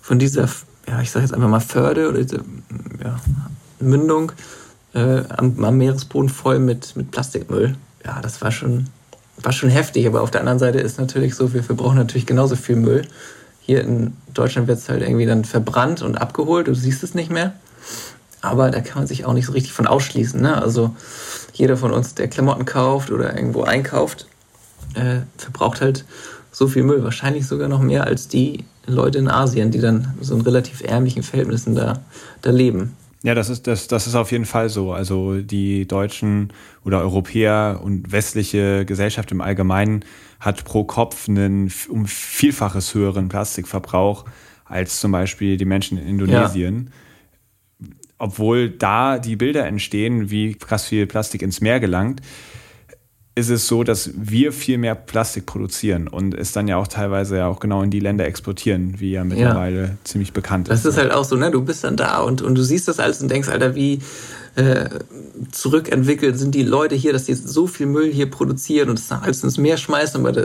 [0.00, 0.48] von dieser,
[0.88, 2.40] ja, ich sage jetzt einfach mal Förde oder diese
[3.02, 3.20] ja,
[3.80, 4.32] Mündung
[4.94, 7.76] äh, am, am, Meeresboden voll mit, mit Plastikmüll.
[8.04, 8.86] Ja, das war schon,
[9.42, 10.06] war schon heftig.
[10.06, 13.06] Aber auf der anderen Seite ist natürlich so, wir verbrauchen natürlich genauso viel Müll.
[13.60, 16.68] Hier in Deutschland wird es halt irgendwie dann verbrannt und abgeholt.
[16.68, 17.54] Du siehst es nicht mehr.
[18.40, 20.40] Aber da kann man sich auch nicht so richtig von ausschließen.
[20.40, 20.60] Ne?
[20.60, 20.94] Also
[21.54, 24.26] jeder von uns, der Klamotten kauft oder irgendwo einkauft,
[24.94, 26.04] äh, verbraucht halt
[26.52, 27.02] so viel Müll.
[27.02, 31.22] Wahrscheinlich sogar noch mehr als die Leute in Asien, die dann so in relativ ärmlichen
[31.22, 32.00] Verhältnissen da,
[32.42, 32.96] da leben.
[33.22, 34.92] Ja, das ist, das, das ist auf jeden Fall so.
[34.92, 36.52] Also die Deutschen
[36.84, 40.04] oder Europäer und westliche Gesellschaft im Allgemeinen
[40.40, 44.26] hat pro Kopf einen um Vielfaches höheren Plastikverbrauch
[44.66, 46.90] als zum Beispiel die Menschen in Indonesien.
[46.90, 47.03] Ja.
[48.24, 52.22] Obwohl da die Bilder entstehen, wie krass viel Plastik ins Meer gelangt,
[53.34, 57.36] ist es so, dass wir viel mehr Plastik produzieren und es dann ja auch teilweise
[57.36, 59.90] ja auch genau in die Länder exportieren, wie ja mittlerweile ja.
[60.04, 60.86] ziemlich bekannt ist.
[60.86, 61.50] Das ist halt auch so, ne?
[61.50, 63.98] Du bist dann da und, und du siehst das alles und denkst, Alter, wie
[64.56, 64.88] äh,
[65.50, 69.42] zurückentwickelt sind die Leute hier, dass die so viel Müll hier produzieren und es alles
[69.42, 70.42] ins Meer schmeißen, aber da,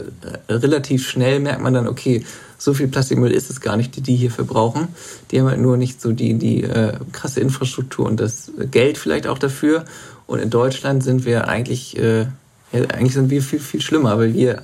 [0.48, 2.26] äh, relativ schnell merkt man dann, okay,
[2.58, 4.90] so viel Plastikmüll ist es gar nicht, die die hier verbrauchen.
[5.32, 9.28] Die haben halt nur nicht so die, die äh, krasse Infrastruktur und das Geld vielleicht
[9.28, 9.86] auch dafür.
[10.28, 12.26] Und in Deutschland sind wir eigentlich äh,
[12.72, 14.64] ja, eigentlich sind wir viel, viel schlimmer, weil wir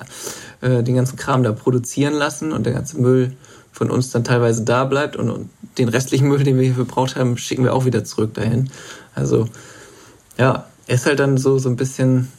[0.62, 3.34] äh, den ganzen Kram da produzieren lassen und der ganze Müll
[3.76, 7.18] von uns dann teilweise da bleibt und, und den restlichen Müll, den wir hier verbraucht
[7.18, 8.70] haben, schicken wir auch wieder zurück dahin.
[9.14, 9.50] Also
[10.38, 12.32] ja, ist halt dann so, so ein bisschen,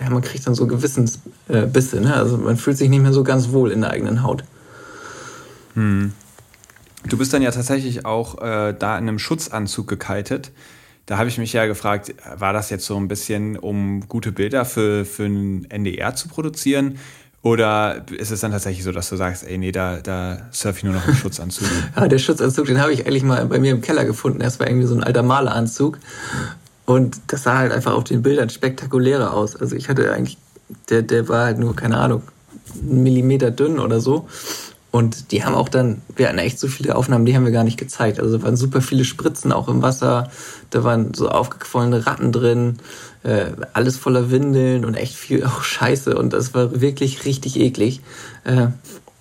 [0.00, 2.14] ja, man kriegt dann so Gewissensbisse, äh, ne?
[2.14, 4.44] Also man fühlt sich nicht mehr so ganz wohl in der eigenen Haut.
[5.74, 6.12] Hm.
[7.08, 10.52] Du bist dann ja tatsächlich auch äh, da in einem Schutzanzug gekitet
[11.06, 14.64] da habe ich mich ja gefragt, war das jetzt so ein bisschen, um gute Bilder
[14.64, 16.98] für, für ein NDR zu produzieren?
[17.42, 20.84] Oder ist es dann tatsächlich so, dass du sagst, ey, nee, da, da surfe ich
[20.84, 21.66] nur noch im Schutzanzug?
[21.96, 24.38] ja, der Schutzanzug, den habe ich eigentlich mal bei mir im Keller gefunden.
[24.38, 25.98] Das war irgendwie so ein alter Maleranzug.
[26.86, 29.56] Und das sah halt einfach auf den Bildern spektakulärer aus.
[29.56, 30.38] Also ich hatte eigentlich,
[30.88, 32.22] der, der war halt nur, keine Ahnung,
[32.80, 34.28] einen Millimeter dünn oder so.
[34.92, 37.64] Und die haben auch dann, wir hatten echt so viele Aufnahmen, die haben wir gar
[37.64, 38.20] nicht gezeigt.
[38.20, 40.30] Also da waren super viele Spritzen auch im Wasser,
[40.68, 42.76] da waren so aufgequollene Ratten drin,
[43.22, 46.16] äh, alles voller Windeln und echt viel auch Scheiße.
[46.16, 48.00] Und das war wirklich richtig eklig.
[48.44, 48.68] Äh,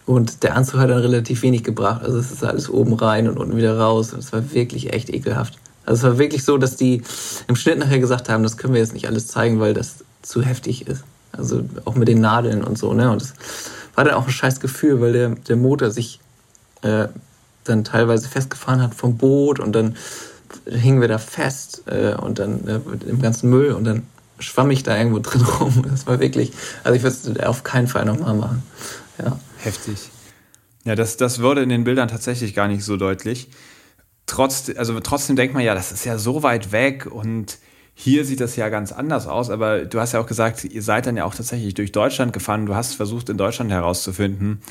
[0.05, 2.01] und der Anzug hat dann relativ wenig gebracht.
[2.03, 4.13] Also es ist alles oben rein und unten wieder raus.
[4.13, 5.57] Es war wirklich echt ekelhaft.
[5.85, 7.01] Also es war wirklich so, dass die
[7.47, 10.41] im Schnitt nachher gesagt haben, das können wir jetzt nicht alles zeigen, weil das zu
[10.41, 11.03] heftig ist.
[11.31, 13.09] Also auch mit den Nadeln und so, ne?
[13.09, 13.33] Und das,
[13.95, 16.19] war dann auch ein scheiß Gefühl, weil der, der Motor sich
[16.81, 17.07] äh,
[17.63, 19.95] dann teilweise festgefahren hat vom Boot und dann
[20.65, 24.03] hingen wir da fest äh, und dann äh, im ganzen Müll und dann
[24.39, 25.85] schwamm ich da irgendwo drin rum.
[25.89, 26.51] Das war wirklich,
[26.83, 28.63] also ich würde es auf keinen Fall nochmal machen.
[29.23, 29.39] Ja.
[29.59, 30.09] Heftig.
[30.83, 33.49] Ja, das, das wurde in den Bildern tatsächlich gar nicht so deutlich.
[34.25, 37.59] Trotz, also trotzdem denkt man ja, das ist ja so weit weg und
[37.93, 41.05] hier sieht das ja ganz anders aus, aber du hast ja auch gesagt, ihr seid
[41.05, 42.65] dann ja auch tatsächlich durch Deutschland gefahren.
[42.65, 44.61] Du hast versucht, in Deutschland herauszufinden,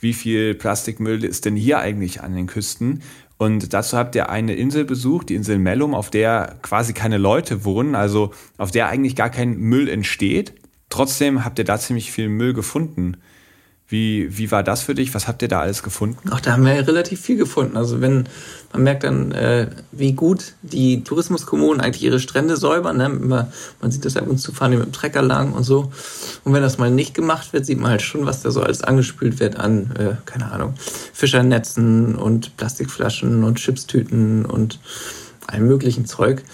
[0.00, 3.02] wie viel Plastikmüll ist denn hier eigentlich an den Küsten.
[3.40, 7.64] Und dazu habt ihr eine Insel besucht, die Insel Mellum, auf der quasi keine Leute
[7.64, 10.52] wohnen, also auf der eigentlich gar kein Müll entsteht.
[10.90, 13.16] Trotzdem habt ihr da ziemlich viel Müll gefunden.
[13.90, 15.12] Wie, wie war das für dich?
[15.14, 16.30] Was habt ihr da alles gefunden?
[16.30, 17.76] Ach, da haben wir relativ viel gefunden.
[17.76, 18.28] Also wenn
[18.72, 22.98] man merkt dann, äh, wie gut die Tourismuskommunen eigentlich ihre Strände säubern.
[22.98, 23.08] Ne?
[23.08, 23.48] Man,
[23.80, 25.90] man sieht das ab und zu fahren die mit dem Trecker lang und so.
[26.44, 28.82] Und wenn das mal nicht gemacht wird, sieht man halt schon, was da so alles
[28.82, 30.74] angespült wird an, äh, keine Ahnung,
[31.12, 34.78] Fischernetzen und Plastikflaschen und Chipstüten und
[35.48, 36.44] allem möglichen Zeug.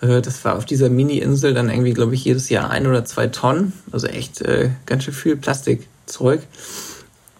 [0.00, 3.26] Äh, das war auf dieser Mini-Insel dann irgendwie, glaube ich, jedes Jahr ein oder zwei
[3.26, 3.72] Tonnen.
[3.90, 5.36] Also echt äh, ganz schön viel
[6.06, 6.46] Plastikzeug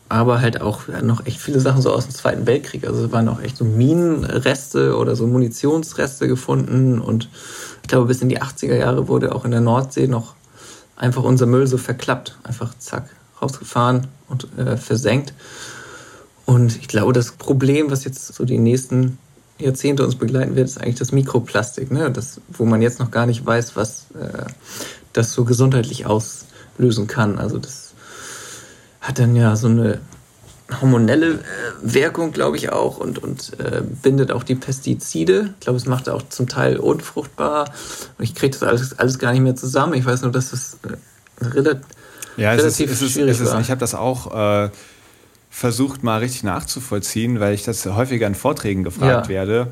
[0.08, 2.86] aber halt auch noch echt viele Sachen so aus dem Zweiten Weltkrieg.
[2.86, 7.28] Also es waren auch echt so Minenreste oder so Munitionsreste gefunden und
[7.82, 10.34] ich glaube bis in die 80er Jahre wurde auch in der Nordsee noch
[10.94, 13.08] einfach unser Müll so verklappt, einfach zack
[13.40, 15.32] rausgefahren und äh, versenkt.
[16.46, 19.18] Und ich glaube, das Problem, was jetzt so die nächsten
[19.58, 22.10] Jahrzehnte uns begleiten wird, ist eigentlich das Mikroplastik, ne?
[22.10, 24.44] das, wo man jetzt noch gar nicht weiß, was äh,
[25.14, 27.38] das so gesundheitlich auslösen kann.
[27.38, 27.83] Also das
[29.04, 30.00] hat dann ja so eine
[30.80, 31.38] hormonelle äh,
[31.82, 35.52] Wirkung, glaube ich auch, und, und äh, bindet auch die Pestizide.
[35.54, 37.70] Ich glaube, es macht auch zum Teil unfruchtbar.
[38.18, 39.92] Und ich kriege das alles, alles gar nicht mehr zusammen.
[39.94, 41.86] Ich weiß nur, dass das äh, relativ,
[42.38, 44.34] ja, es relativ ist, es schwierig ist, es ist, Ich habe das auch
[44.64, 44.70] äh,
[45.50, 49.28] versucht, mal richtig nachzuvollziehen, weil ich das häufiger in Vorträgen gefragt ja.
[49.28, 49.66] werde,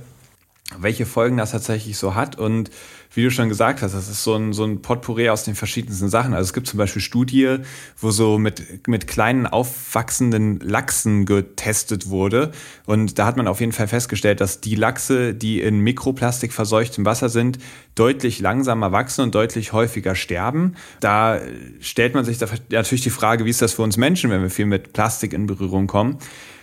[0.78, 2.37] welche Folgen das tatsächlich so hat.
[2.37, 2.70] Und
[3.15, 6.09] wie du schon gesagt hast, das ist so ein, so ein Potpourri aus den verschiedensten
[6.09, 6.33] Sachen.
[6.33, 7.59] Also es gibt zum Beispiel Studie,
[7.99, 12.53] wo so mit, mit kleinen aufwachsenden Lachsen getestet wurde.
[12.87, 17.05] Und da hat man auf jeden Fall festgestellt, dass die Lachse, die in Mikroplastik verseuchtem
[17.05, 17.59] Wasser sind,
[17.95, 20.75] deutlich langsamer wachsen und deutlich häufiger sterben.
[21.01, 21.41] Da
[21.81, 22.39] stellt man sich
[22.71, 25.47] natürlich die Frage, wie ist das für uns Menschen, wenn wir viel mit Plastik in
[25.47, 26.19] Berührung kommen.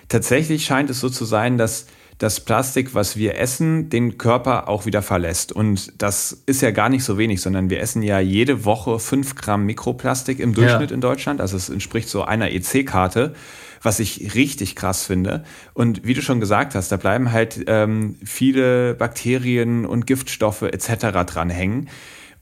[0.07, 1.85] Tatsächlich scheint es so zu sein, dass
[2.19, 5.51] das Plastik, was wir essen, den Körper auch wieder verlässt.
[5.51, 9.35] Und das ist ja gar nicht so wenig, sondern wir essen ja jede Woche fünf
[9.35, 10.95] Gramm Mikroplastik im Durchschnitt ja.
[10.95, 11.41] in Deutschland.
[11.41, 13.33] Also es entspricht so einer EC-Karte
[13.81, 15.45] was ich richtig krass finde.
[15.73, 21.25] Und wie du schon gesagt hast, da bleiben halt ähm, viele Bakterien und Giftstoffe etc.
[21.25, 21.87] dran hängen.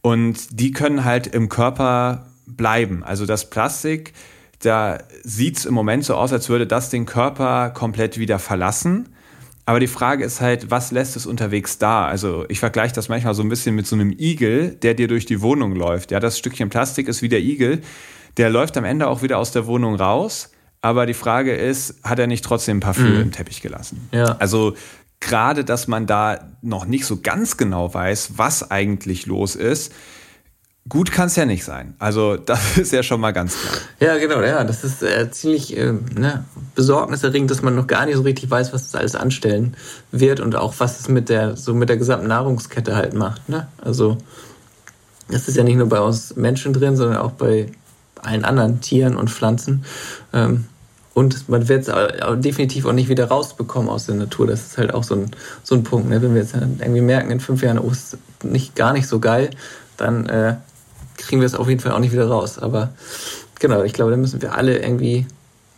[0.01, 3.03] Und die können halt im Körper bleiben.
[3.03, 4.13] Also das Plastik
[4.59, 9.09] da sieht es im Moment so aus, als würde das den Körper komplett wieder verlassen.
[9.67, 12.07] Aber die Frage ist halt, was lässt es unterwegs da?
[12.07, 15.25] Also ich vergleiche das manchmal so ein bisschen mit so einem Igel, der dir durch
[15.25, 16.11] die Wohnung läuft.
[16.11, 17.81] Ja, das Stückchen Plastik ist wie der Igel.
[18.37, 20.51] Der läuft am Ende auch wieder aus der Wohnung raus.
[20.79, 23.23] Aber die Frage ist, hat er nicht trotzdem ein paar Fühle mhm.
[23.23, 24.07] im Teppich gelassen?
[24.13, 24.37] Ja.
[24.39, 24.75] Also
[25.19, 29.91] gerade, dass man da noch nicht so ganz genau weiß, was eigentlich los ist,
[30.89, 31.95] Gut kann es ja nicht sein.
[31.99, 33.75] Also das ist ja schon mal ganz klar.
[33.99, 34.41] Ja, genau.
[34.41, 38.49] Ja, das ist äh, ziemlich äh, ne, besorgniserregend, dass man noch gar nicht so richtig
[38.49, 39.75] weiß, was das alles anstellen
[40.11, 43.49] wird und auch was es mit der so mit der gesamten Nahrungskette halt macht.
[43.49, 43.67] Ne?
[43.81, 44.17] Also
[45.29, 47.67] das ist ja nicht nur bei uns Menschen drin, sondern auch bei
[48.21, 49.83] allen anderen Tieren und Pflanzen.
[50.33, 50.65] Ähm,
[51.13, 54.45] und man wird es definitiv auch nicht wieder rausbekommen aus der Natur.
[54.45, 55.31] Das ist halt auch so ein,
[55.63, 56.09] so ein Punkt.
[56.09, 56.21] Ne?
[56.21, 59.49] Wenn wir jetzt irgendwie merken, in fünf Jahren, oh, ist nicht, gar nicht so geil,
[59.97, 60.57] dann äh,
[61.17, 62.57] kriegen wir es auf jeden Fall auch nicht wieder raus.
[62.57, 62.93] Aber
[63.59, 65.25] genau, ich glaube, da müssen wir alle irgendwie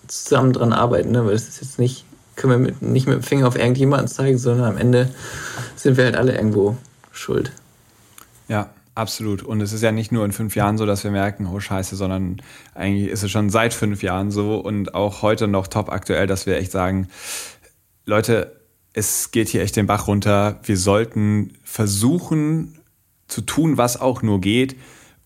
[0.07, 1.25] zusammen dran arbeiten, ne?
[1.25, 4.37] weil das ist jetzt nicht, können wir mit, nicht mit dem Finger auf irgendjemanden zeigen,
[4.37, 5.09] sondern am Ende
[5.75, 6.77] sind wir halt alle irgendwo
[7.11, 7.51] schuld.
[8.47, 9.43] Ja, absolut.
[9.43, 11.95] Und es ist ja nicht nur in fünf Jahren so, dass wir merken, oh Scheiße,
[11.95, 12.41] sondern
[12.73, 16.45] eigentlich ist es schon seit fünf Jahren so und auch heute noch top aktuell, dass
[16.45, 17.07] wir echt sagen,
[18.05, 18.59] Leute,
[18.93, 20.59] es geht hier echt den Bach runter.
[20.63, 22.79] Wir sollten versuchen
[23.27, 24.75] zu tun, was auch nur geht,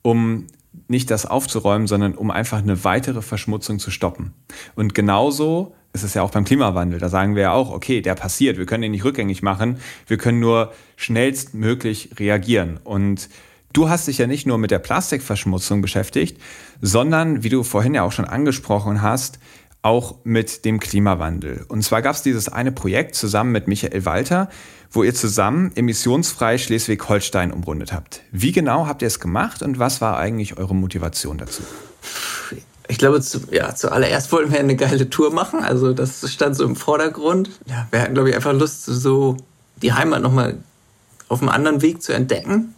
[0.03, 0.45] um
[0.87, 4.33] nicht das aufzuräumen, sondern um einfach eine weitere Verschmutzung zu stoppen.
[4.75, 6.99] Und genauso ist es ja auch beim Klimawandel.
[6.99, 9.77] Da sagen wir ja auch, okay, der passiert, wir können ihn nicht rückgängig machen,
[10.07, 12.79] wir können nur schnellstmöglich reagieren.
[12.83, 13.29] Und
[13.73, 16.41] du hast dich ja nicht nur mit der Plastikverschmutzung beschäftigt,
[16.81, 19.39] sondern, wie du vorhin ja auch schon angesprochen hast,
[19.83, 21.65] auch mit dem Klimawandel.
[21.67, 24.49] Und zwar gab es dieses eine Projekt zusammen mit Michael Walter,
[24.89, 28.21] wo ihr zusammen emissionsfrei Schleswig-Holstein umrundet habt.
[28.31, 31.63] Wie genau habt ihr es gemacht und was war eigentlich eure Motivation dazu?
[32.87, 35.63] Ich glaube, zu, ja, zuallererst wollten wir eine geile Tour machen.
[35.63, 37.49] Also das stand so im Vordergrund.
[37.65, 39.37] Ja, wir hatten, glaube ich, einfach Lust, so
[39.81, 40.57] die Heimat nochmal
[41.27, 42.73] auf einem anderen Weg zu entdecken.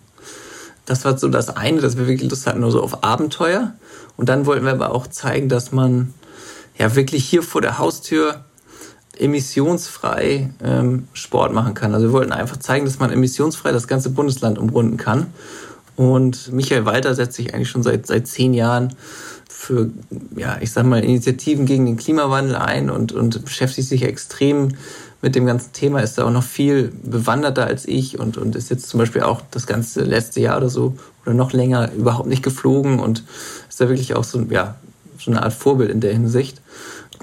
[0.86, 3.74] Das war so das eine, dass wir wirklich Lust hatten, nur so auf Abenteuer.
[4.18, 6.14] Und dann wollten wir aber auch zeigen, dass man
[6.78, 8.44] ja wirklich hier vor der Haustür
[9.18, 11.94] emissionsfrei ähm, Sport machen kann.
[11.94, 15.28] Also wir wollten einfach zeigen, dass man emissionsfrei das ganze Bundesland umrunden kann.
[15.96, 18.94] Und Michael Walter setzt sich eigentlich schon seit, seit zehn Jahren
[19.48, 19.90] für,
[20.36, 24.76] ja, ich sag mal, Initiativen gegen den Klimawandel ein und, und beschäftigt sich extrem
[25.22, 28.70] mit dem ganzen Thema, ist da auch noch viel bewanderter als ich und, und ist
[28.70, 32.44] jetzt zum Beispiel auch das ganze letzte Jahr oder so oder noch länger überhaupt nicht
[32.44, 33.24] geflogen und
[33.68, 34.76] ist da wirklich auch so, ja,
[35.26, 36.62] so eine Art Vorbild in der Hinsicht.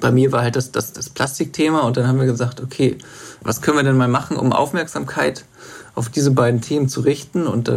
[0.00, 2.98] Bei mir war halt das, das, das Plastikthema und dann haben wir gesagt, okay,
[3.42, 5.44] was können wir denn mal machen, um Aufmerksamkeit
[5.94, 7.46] auf diese beiden Themen zu richten?
[7.46, 7.74] Und da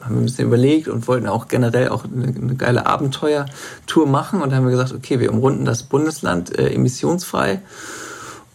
[0.00, 4.42] haben wir ein bisschen überlegt und wollten auch generell auch eine, eine geile Abenteuertour machen.
[4.42, 7.60] Und dann haben wir gesagt, okay, wir umrunden das Bundesland äh, emissionsfrei.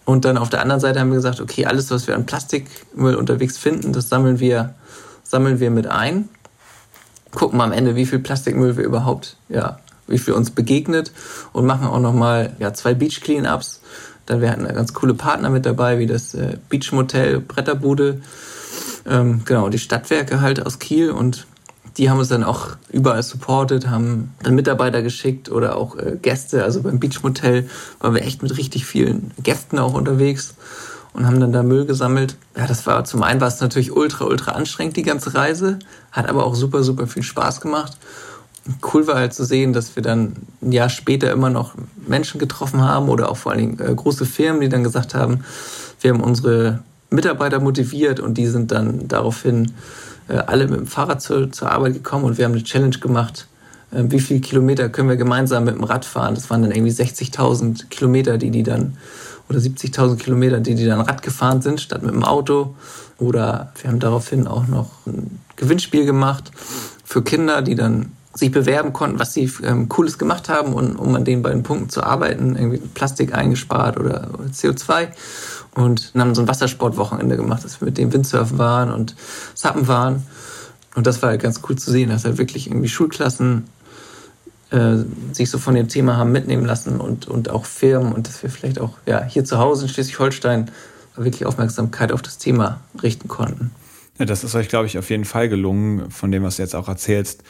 [0.05, 3.15] Und dann auf der anderen Seite haben wir gesagt, okay, alles, was wir an Plastikmüll
[3.15, 4.74] unterwegs finden, das sammeln wir,
[5.24, 6.28] sammeln wir mit ein.
[7.34, 11.11] Gucken wir am Ende, wie viel Plastikmüll wir überhaupt ja, wie viel uns begegnet
[11.53, 13.81] und machen auch nochmal ja, zwei Beach Cleanups.
[14.25, 18.21] Dann wir hatten ganz coole Partner mit dabei, wie das äh, Beach Motel Bretterbude,
[19.05, 21.45] ähm, genau, die Stadtwerke halt aus Kiel und
[21.97, 26.63] die haben uns dann auch überall supportet, haben dann Mitarbeiter geschickt oder auch äh, Gäste.
[26.63, 30.55] Also beim Beach Motel waren wir echt mit richtig vielen Gästen auch unterwegs
[31.13, 32.37] und haben dann da Müll gesammelt.
[32.57, 35.79] Ja, das war zum einen war es natürlich ultra, ultra anstrengend, die ganze Reise,
[36.11, 37.97] hat aber auch super, super viel Spaß gemacht
[38.93, 41.74] cool war halt zu sehen, dass wir dann ein Jahr später immer noch
[42.07, 45.43] Menschen getroffen haben oder auch vor allen Dingen äh, große Firmen, die dann gesagt haben,
[46.01, 49.74] wir haben unsere Mitarbeiter motiviert und die sind dann daraufhin
[50.28, 53.47] äh, alle mit dem Fahrrad zur, zur Arbeit gekommen und wir haben eine Challenge gemacht,
[53.91, 56.36] äh, wie viele Kilometer können wir gemeinsam mit dem Rad fahren.
[56.36, 58.97] Das waren dann irgendwie 60.000 Kilometer, die die dann
[59.49, 62.76] oder 70.000 Kilometer, die die dann Rad gefahren sind, statt mit dem Auto.
[63.20, 66.51] Oder wir haben daraufhin auch noch ein Gewinnspiel gemacht
[67.03, 71.15] für Kinder, die dann sich bewerben konnten, was sie ähm, Cooles gemacht haben und um
[71.15, 75.09] an den beiden Punkten zu arbeiten, irgendwie Plastik eingespart oder, oder CO2
[75.75, 79.15] und haben so ein Wassersportwochenende gemacht, dass wir mit dem Windsurfen waren und
[79.53, 80.23] Sappen waren
[80.95, 83.65] und das war halt ganz cool zu sehen, dass halt wirklich irgendwie Schulklassen
[84.71, 84.97] äh,
[85.31, 88.49] sich so von dem Thema haben mitnehmen lassen und, und auch Firmen und dass wir
[88.49, 90.71] vielleicht auch ja, hier zu Hause in Schleswig-Holstein
[91.15, 93.71] wirklich Aufmerksamkeit auf das Thema richten konnten.
[94.19, 96.75] Ja, das ist euch, glaube ich, auf jeden Fall gelungen, von dem, was du jetzt
[96.75, 97.43] auch erzählst.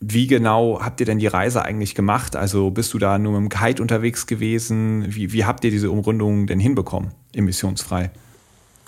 [0.00, 2.34] Wie genau habt ihr denn die Reise eigentlich gemacht?
[2.34, 5.04] Also bist du da nur mit dem Kite unterwegs gewesen?
[5.08, 8.10] Wie, wie habt ihr diese Umrundung denn hinbekommen, emissionsfrei?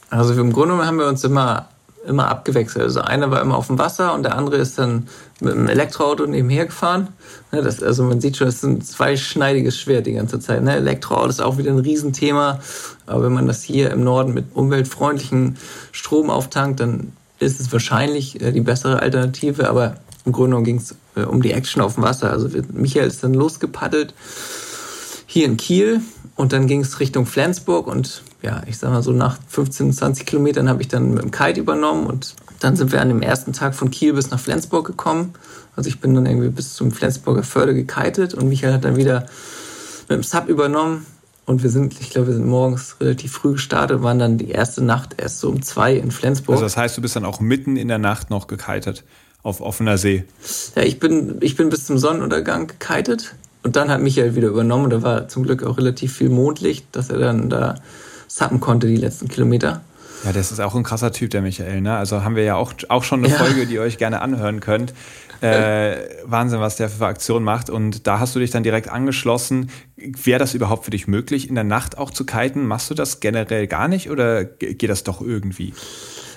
[0.08, 1.68] Also im Grunde haben wir uns immer
[2.06, 2.84] immer abgewechselt.
[2.84, 5.08] Also einer war immer auf dem Wasser und der andere ist dann
[5.40, 7.08] mit einem Elektroauto nebenher gefahren.
[7.52, 10.62] Ne, das, also man sieht schon, das ist ein zweischneidiges Schwert die ganze Zeit.
[10.62, 10.76] Ne?
[10.76, 12.60] Elektroauto ist auch wieder ein Riesenthema.
[13.06, 15.56] Aber wenn man das hier im Norden mit umweltfreundlichen
[15.92, 19.68] Strom auftankt, dann ist es wahrscheinlich äh, die bessere Alternative.
[19.68, 22.31] Aber im Grunde ging es äh, um die Action auf dem Wasser.
[22.31, 24.14] Also Michael ist dann losgepaddelt
[25.27, 26.01] hier in Kiel
[26.37, 30.27] und dann ging es Richtung Flensburg und ja, ich sag mal so nach 15, 20
[30.27, 33.53] Kilometern habe ich dann mit dem Kite übernommen und dann sind wir an dem ersten
[33.53, 35.35] Tag von Kiel bis nach Flensburg gekommen.
[35.75, 39.27] Also ich bin dann irgendwie bis zum Flensburger Förde gekitet und Michael hat dann wieder
[40.09, 41.07] mit dem Sub übernommen.
[41.45, 44.83] Und wir sind, ich glaube, wir sind morgens relativ früh gestartet, waren dann die erste
[44.83, 46.55] Nacht erst so um zwei in Flensburg.
[46.55, 49.03] Also das heißt, du bist dann auch mitten in der Nacht noch gekitet
[49.43, 50.24] auf offener See.
[50.76, 54.90] Ja, ich bin, ich bin bis zum Sonnenuntergang gekitet und dann hat Michael wieder übernommen.
[54.90, 57.76] Da war zum Glück auch relativ viel Mondlicht, dass er dann da
[58.28, 59.82] sappen konnte die letzten Kilometer.
[60.24, 61.80] Ja, das ist auch ein krasser Typ, der Michael.
[61.80, 61.97] Ne?
[61.97, 63.38] Also haben wir ja auch, auch schon eine ja.
[63.38, 64.95] Folge, die ihr euch gerne anhören könnt.
[65.40, 67.70] Äh, Wahnsinn, was der für Aktionen macht.
[67.70, 69.70] Und da hast du dich dann direkt angeschlossen.
[69.97, 72.66] Wäre das überhaupt für dich möglich, in der Nacht auch zu kiten?
[72.66, 75.74] Machst du das generell gar nicht oder geht das doch irgendwie?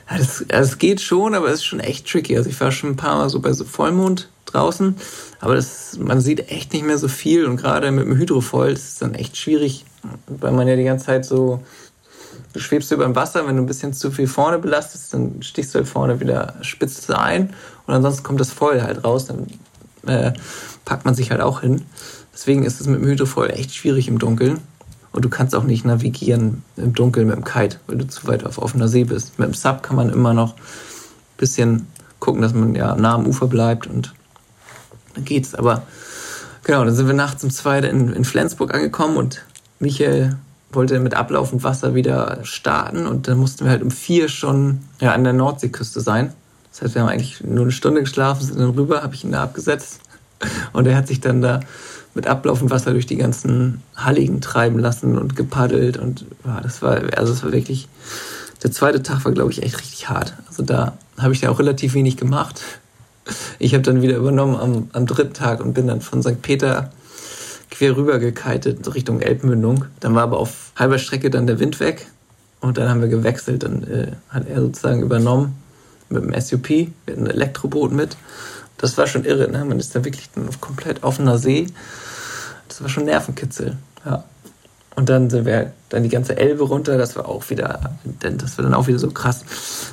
[0.09, 2.37] Ja, also es geht schon, aber es ist schon echt tricky.
[2.37, 4.95] Also ich war schon ein paar Mal so bei so Vollmond draußen,
[5.39, 8.87] aber das, man sieht echt nicht mehr so viel und gerade mit dem Hydrofoil ist
[8.87, 9.85] es dann echt schwierig,
[10.27, 11.61] weil man ja die ganze Zeit so
[12.53, 15.73] du schwebst über dem Wasser, wenn du ein bisschen zu viel vorne belastest, dann stichst
[15.73, 17.53] du halt vorne wieder spitze ein
[17.85, 19.47] und ansonsten kommt das Foil halt raus, dann
[20.07, 20.31] äh,
[20.85, 21.83] packt man sich halt auch hin.
[22.33, 24.59] Deswegen ist es mit dem Hydrofoil echt schwierig im Dunkeln.
[25.15, 28.45] Und du kannst auch nicht navigieren im Dunkeln mit dem Kite, weil du zu weit
[28.45, 29.39] auf offener See bist.
[29.39, 31.87] Mit dem Sub kann man immer noch ein bisschen
[32.19, 34.13] gucken, dass man ja nah am Ufer bleibt und
[35.13, 35.55] dann geht's.
[35.55, 35.83] Aber
[36.65, 39.45] genau, dann sind wir nachts um zwei in, in Flensburg angekommen und
[39.79, 40.35] Michael
[40.71, 45.13] wollte mit ablaufend Wasser wieder starten und dann mussten wir halt um vier schon ja,
[45.13, 46.33] an der Nordseeküste sein.
[46.71, 49.31] Das heißt, wir haben eigentlich nur eine Stunde geschlafen, sind dann rüber, habe ich ihn
[49.31, 50.01] da abgesetzt
[50.73, 51.61] und er hat sich dann da
[52.15, 57.01] mit ablaufend Wasser durch die ganzen Halligen treiben lassen und gepaddelt und ja, das war
[57.15, 57.87] also es war wirklich
[58.63, 60.33] der zweite Tag war glaube ich echt richtig hart.
[60.47, 62.61] Also da habe ich ja auch relativ wenig gemacht.
[63.59, 66.41] Ich habe dann wieder übernommen am, am dritten Tag und bin dann von St.
[66.41, 66.91] Peter
[67.69, 69.85] quer rüber gekitet Richtung Elbmündung.
[69.99, 72.07] Dann war aber auf halber Strecke dann der Wind weg
[72.61, 73.63] und dann haben wir gewechselt.
[73.63, 75.55] Dann äh, hat er sozusagen übernommen
[76.09, 76.69] mit dem SUP.
[76.69, 78.15] Wir hatten ein Elektroboot mit.
[78.77, 79.63] Das war schon irre, ne?
[79.65, 81.67] Man ist da wirklich komplett offener See.
[82.67, 84.23] Das war schon Nervenkitzel, ja.
[84.95, 88.63] Und dann sind wir dann die ganze Elbe runter, das war auch wieder, das war
[88.63, 89.43] dann auch wieder so krass.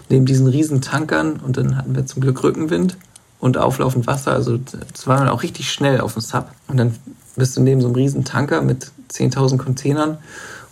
[0.08, 2.96] Neben diesen riesen Tankern und dann hatten wir zum Glück Rückenwind
[3.40, 6.46] und auflaufend Wasser, also das war dann auch richtig schnell auf dem Sub.
[6.68, 6.94] Und dann
[7.34, 10.18] bist du neben so einem riesen Tanker mit 10.000 Containern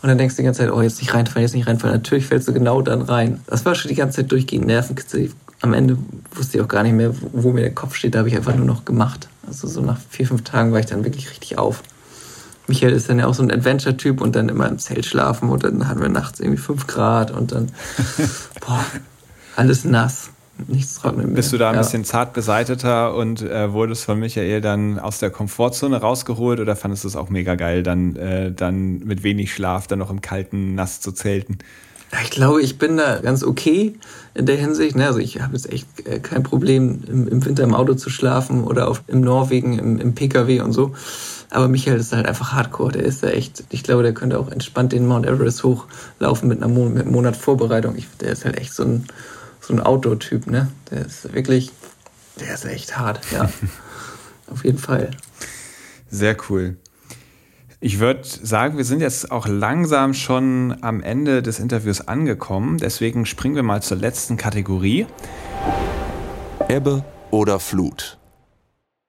[0.03, 1.97] und dann denkst du die ganze Zeit, oh, jetzt nicht reinfallen, jetzt nicht reinfallen.
[1.97, 3.41] Natürlich fällst du genau dann rein.
[3.49, 5.33] Das war schon die ganze Zeit durchgehend Nervenkitzel.
[5.61, 5.99] Am Ende
[6.35, 8.15] wusste ich auch gar nicht mehr, wo mir der Kopf steht.
[8.15, 9.29] Da habe ich einfach nur noch gemacht.
[9.47, 11.83] Also so nach vier, fünf Tagen war ich dann wirklich richtig auf.
[12.67, 15.65] Michael ist dann ja auch so ein Adventure-Typ und dann immer im Zelt schlafen und
[15.65, 17.73] dann hatten wir nachts irgendwie fünf Grad und dann,
[18.67, 18.85] boah,
[19.57, 20.31] alles nass
[20.69, 21.37] nichts trocknen mehr.
[21.37, 21.83] Bist du da ein ja.
[21.83, 27.05] bisschen zart beseiteter und äh, wurdest von Michael dann aus der Komfortzone rausgeholt oder fandest
[27.05, 30.75] du es auch mega geil, dann, äh, dann mit wenig Schlaf dann noch im kalten
[30.75, 31.59] Nass zu zelten?
[32.25, 33.95] Ich glaube, ich bin da ganz okay
[34.35, 34.97] in der Hinsicht.
[34.97, 35.07] Ne?
[35.07, 38.65] Also ich habe jetzt echt äh, kein Problem, im, im, Winter im Auto zu schlafen
[38.65, 40.95] oder auf, im Norwegen im, im PKW und so.
[41.51, 42.93] Aber Michael ist halt einfach Hardcore.
[42.93, 46.63] Der ist da echt, ich glaube, der könnte auch entspannt den Mount Everest hochlaufen mit,
[46.63, 47.97] einer Mon mit einem Monat Vorbereitung.
[47.97, 49.07] Ich, der ist halt echt so ein
[49.61, 50.71] so ein Outdoor-Typ, ne?
[50.91, 51.71] Der ist wirklich,
[52.41, 53.51] der ist echt hart, ja.
[54.51, 55.11] Auf jeden Fall.
[56.11, 56.77] Sehr cool.
[57.83, 62.77] Ich würde sagen, wir sind jetzt auch langsam schon am Ende des Interviews angekommen.
[62.77, 65.07] Deswegen springen wir mal zur letzten Kategorie.
[66.69, 68.19] Ebbe oder Flut.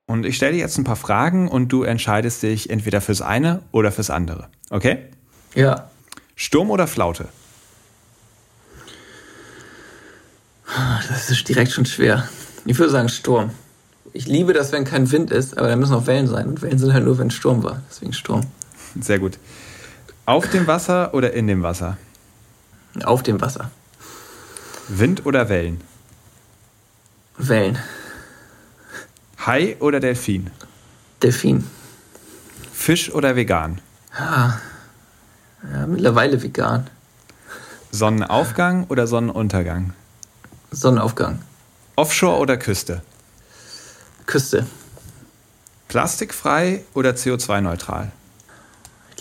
[0.08, 3.62] Und ich stelle dir jetzt ein paar Fragen und du entscheidest dich entweder fürs eine
[3.74, 4.48] oder fürs andere.
[4.70, 5.00] Okay?
[5.54, 5.90] Ja.
[6.36, 7.28] Sturm oder Flaute?
[11.10, 12.30] Das ist direkt schon schwer.
[12.66, 13.52] Ich würde sagen Sturm.
[14.14, 16.48] Ich liebe das, wenn kein Wind ist, aber da müssen auch Wellen sein.
[16.48, 17.82] Und Wellen sind halt nur, wenn Sturm war.
[17.90, 18.46] Deswegen Sturm.
[19.00, 19.38] Sehr gut.
[20.26, 21.98] Auf dem Wasser oder in dem Wasser?
[23.04, 23.72] Auf dem Wasser.
[24.88, 25.82] Wind oder Wellen?
[27.38, 27.78] Wellen.
[29.46, 30.52] Hai oder Delfin?
[31.22, 31.68] Delfin.
[32.74, 33.82] Fisch oder vegan?
[34.18, 34.60] Ja,
[35.72, 36.90] ja mittlerweile vegan.
[37.92, 39.94] Sonnenaufgang oder Sonnenuntergang?
[40.72, 41.42] Sonnenaufgang.
[41.96, 43.02] Offshore oder Küste?
[44.26, 44.66] Küste.
[45.88, 48.12] Plastikfrei oder CO2-neutral?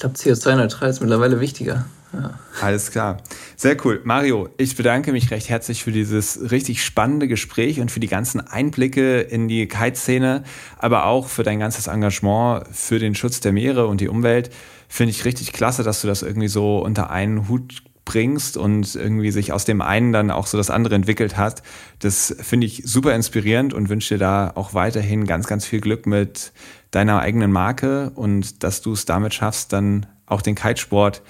[0.01, 1.85] Ich glaube, CO2-neutral ist mittlerweile wichtiger.
[2.15, 2.39] Ja.
[2.63, 3.19] Alles klar.
[3.55, 4.01] Sehr cool.
[4.03, 8.41] Mario, ich bedanke mich recht herzlich für dieses richtig spannende Gespräch und für die ganzen
[8.41, 10.43] Einblicke in die Kite-Szene,
[10.79, 14.49] aber auch für dein ganzes Engagement für den Schutz der Meere und die Umwelt.
[14.89, 19.31] Finde ich richtig klasse, dass du das irgendwie so unter einen Hut bringst und irgendwie
[19.31, 21.63] sich aus dem einen dann auch so das andere entwickelt hat.
[21.99, 26.07] Das finde ich super inspirierend und wünsche dir da auch weiterhin ganz, ganz viel Glück
[26.07, 26.53] mit
[26.91, 31.23] deiner eigenen Marke und dass du es damit schaffst, dann auch den Kitesport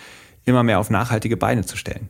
[0.45, 2.09] immer mehr auf nachhaltige Beine zu stellen.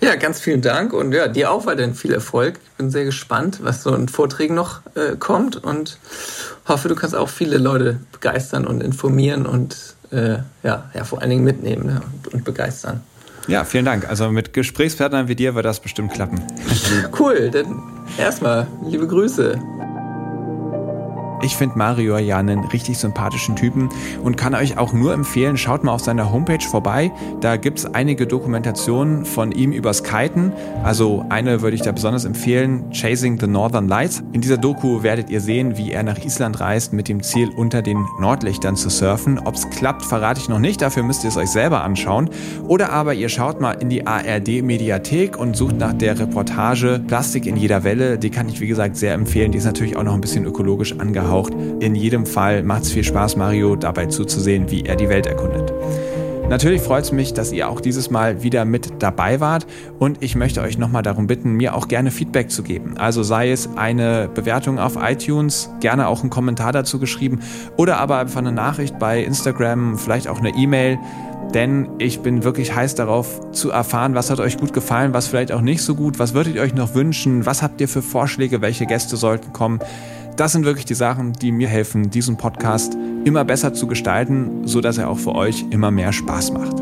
[0.00, 2.60] Ja, ganz vielen Dank und ja, dir auch weiterhin viel Erfolg.
[2.64, 5.98] Ich bin sehr gespannt, was so in Vorträgen noch äh, kommt und
[6.66, 9.76] hoffe, du kannst auch viele Leute begeistern und informieren und
[10.10, 13.02] äh, ja, ja, vor allen Dingen mitnehmen ne, und, und begeistern.
[13.46, 14.08] Ja, vielen Dank.
[14.08, 16.42] Also mit Gesprächspartnern wie dir wird das bestimmt klappen.
[17.18, 17.82] Cool, dann
[18.16, 19.60] erstmal liebe Grüße.
[21.44, 23.90] Ich finde Mario ja einen richtig sympathischen Typen
[24.22, 27.12] und kann euch auch nur empfehlen, schaut mal auf seiner Homepage vorbei.
[27.42, 30.54] Da gibt es einige Dokumentationen von ihm übers Kiten.
[30.84, 34.22] Also eine würde ich da besonders empfehlen, Chasing the Northern Lights.
[34.32, 37.82] In dieser Doku werdet ihr sehen, wie er nach Island reist mit dem Ziel, unter
[37.82, 39.38] den Nordlichtern zu surfen.
[39.38, 42.30] Ob es klappt, verrate ich noch nicht, dafür müsst ihr es euch selber anschauen.
[42.66, 47.58] Oder aber ihr schaut mal in die ARD-Mediathek und sucht nach der Reportage Plastik in
[47.58, 48.18] jeder Welle.
[48.18, 49.52] Die kann ich, wie gesagt, sehr empfehlen.
[49.52, 51.52] Die ist natürlich auch noch ein bisschen ökologisch angehaucht angehaucht.
[51.80, 55.72] In jedem Fall macht es viel Spaß, Mario dabei zuzusehen, wie er die Welt erkundet.
[56.48, 59.66] Natürlich freut es mich, dass ihr auch dieses Mal wieder mit dabei wart
[59.98, 62.98] und ich möchte euch nochmal darum bitten, mir auch gerne Feedback zu geben.
[62.98, 67.40] Also sei es eine Bewertung auf iTunes, gerne auch einen Kommentar dazu geschrieben
[67.78, 70.98] oder aber einfach eine Nachricht bei Instagram, vielleicht auch eine E-Mail,
[71.54, 75.52] denn ich bin wirklich heiß darauf zu erfahren, was hat euch gut gefallen, was vielleicht
[75.52, 78.60] auch nicht so gut, was würdet ihr euch noch wünschen, was habt ihr für Vorschläge,
[78.60, 79.78] welche Gäste sollten kommen.
[80.36, 84.80] Das sind wirklich die Sachen, die mir helfen, diesen Podcast immer besser zu gestalten, so
[84.80, 86.76] dass er auch für euch immer mehr Spaß macht.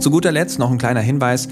[0.00, 1.48] Zu guter Letzt noch ein kleiner Hinweis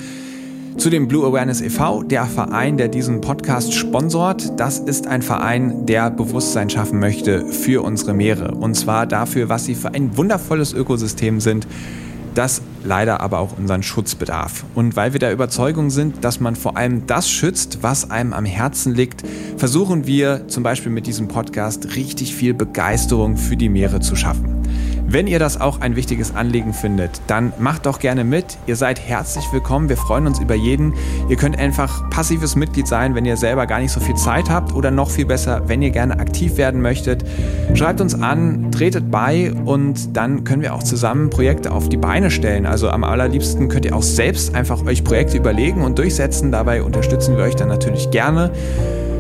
[0.76, 4.58] zu dem Blue Awareness e.V., der Verein, der diesen Podcast sponsort.
[4.58, 8.56] Das ist ein Verein, der Bewusstsein schaffen möchte für unsere Meere.
[8.56, 11.68] Und zwar dafür, was sie für ein wundervolles Ökosystem sind,
[12.34, 14.64] das leider aber auch unseren Schutz bedarf.
[14.74, 18.44] Und weil wir der Überzeugung sind, dass man vor allem das schützt, was einem am
[18.44, 19.22] Herzen liegt,
[19.56, 24.53] versuchen wir zum Beispiel mit diesem Podcast richtig viel Begeisterung für die Meere zu schaffen.
[25.06, 28.56] Wenn ihr das auch ein wichtiges Anliegen findet, dann macht doch gerne mit.
[28.66, 29.88] Ihr seid herzlich willkommen.
[29.88, 30.94] Wir freuen uns über jeden.
[31.28, 34.74] Ihr könnt einfach passives Mitglied sein, wenn ihr selber gar nicht so viel Zeit habt
[34.74, 37.24] oder noch viel besser, wenn ihr gerne aktiv werden möchtet.
[37.74, 42.30] Schreibt uns an, tretet bei und dann können wir auch zusammen Projekte auf die Beine
[42.30, 42.64] stellen.
[42.64, 46.50] Also am allerliebsten könnt ihr auch selbst einfach euch Projekte überlegen und durchsetzen.
[46.50, 48.50] Dabei unterstützen wir euch dann natürlich gerne.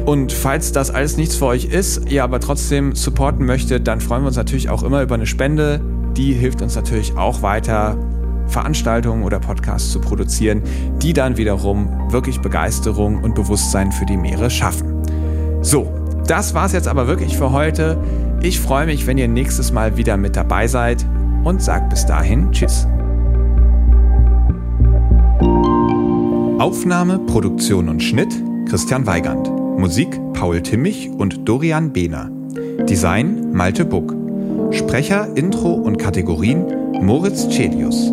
[0.06, 4.22] Und falls das alles nichts für euch ist, ihr aber trotzdem supporten möchtet, dann freuen
[4.22, 5.80] wir uns natürlich auch immer über eine Spende.
[6.16, 7.96] Die hilft uns natürlich auch weiter,
[8.46, 10.62] Veranstaltungen oder Podcasts zu produzieren,
[11.00, 15.02] die dann wiederum wirklich Begeisterung und Bewusstsein für die Meere schaffen.
[15.62, 15.90] So,
[16.26, 17.98] das war's jetzt aber wirklich für heute.
[18.42, 21.06] Ich freue mich, wenn ihr nächstes Mal wieder mit dabei seid
[21.44, 22.86] und sagt bis dahin Tschüss.
[26.58, 28.34] Aufnahme, Produktion und Schnitt
[28.68, 29.53] Christian Weigand.
[29.76, 32.30] Musik Paul Timmich und Dorian Behner.
[32.88, 34.14] Design Malte Buck.
[34.72, 36.64] Sprecher, Intro und Kategorien
[37.02, 38.12] Moritz Celius.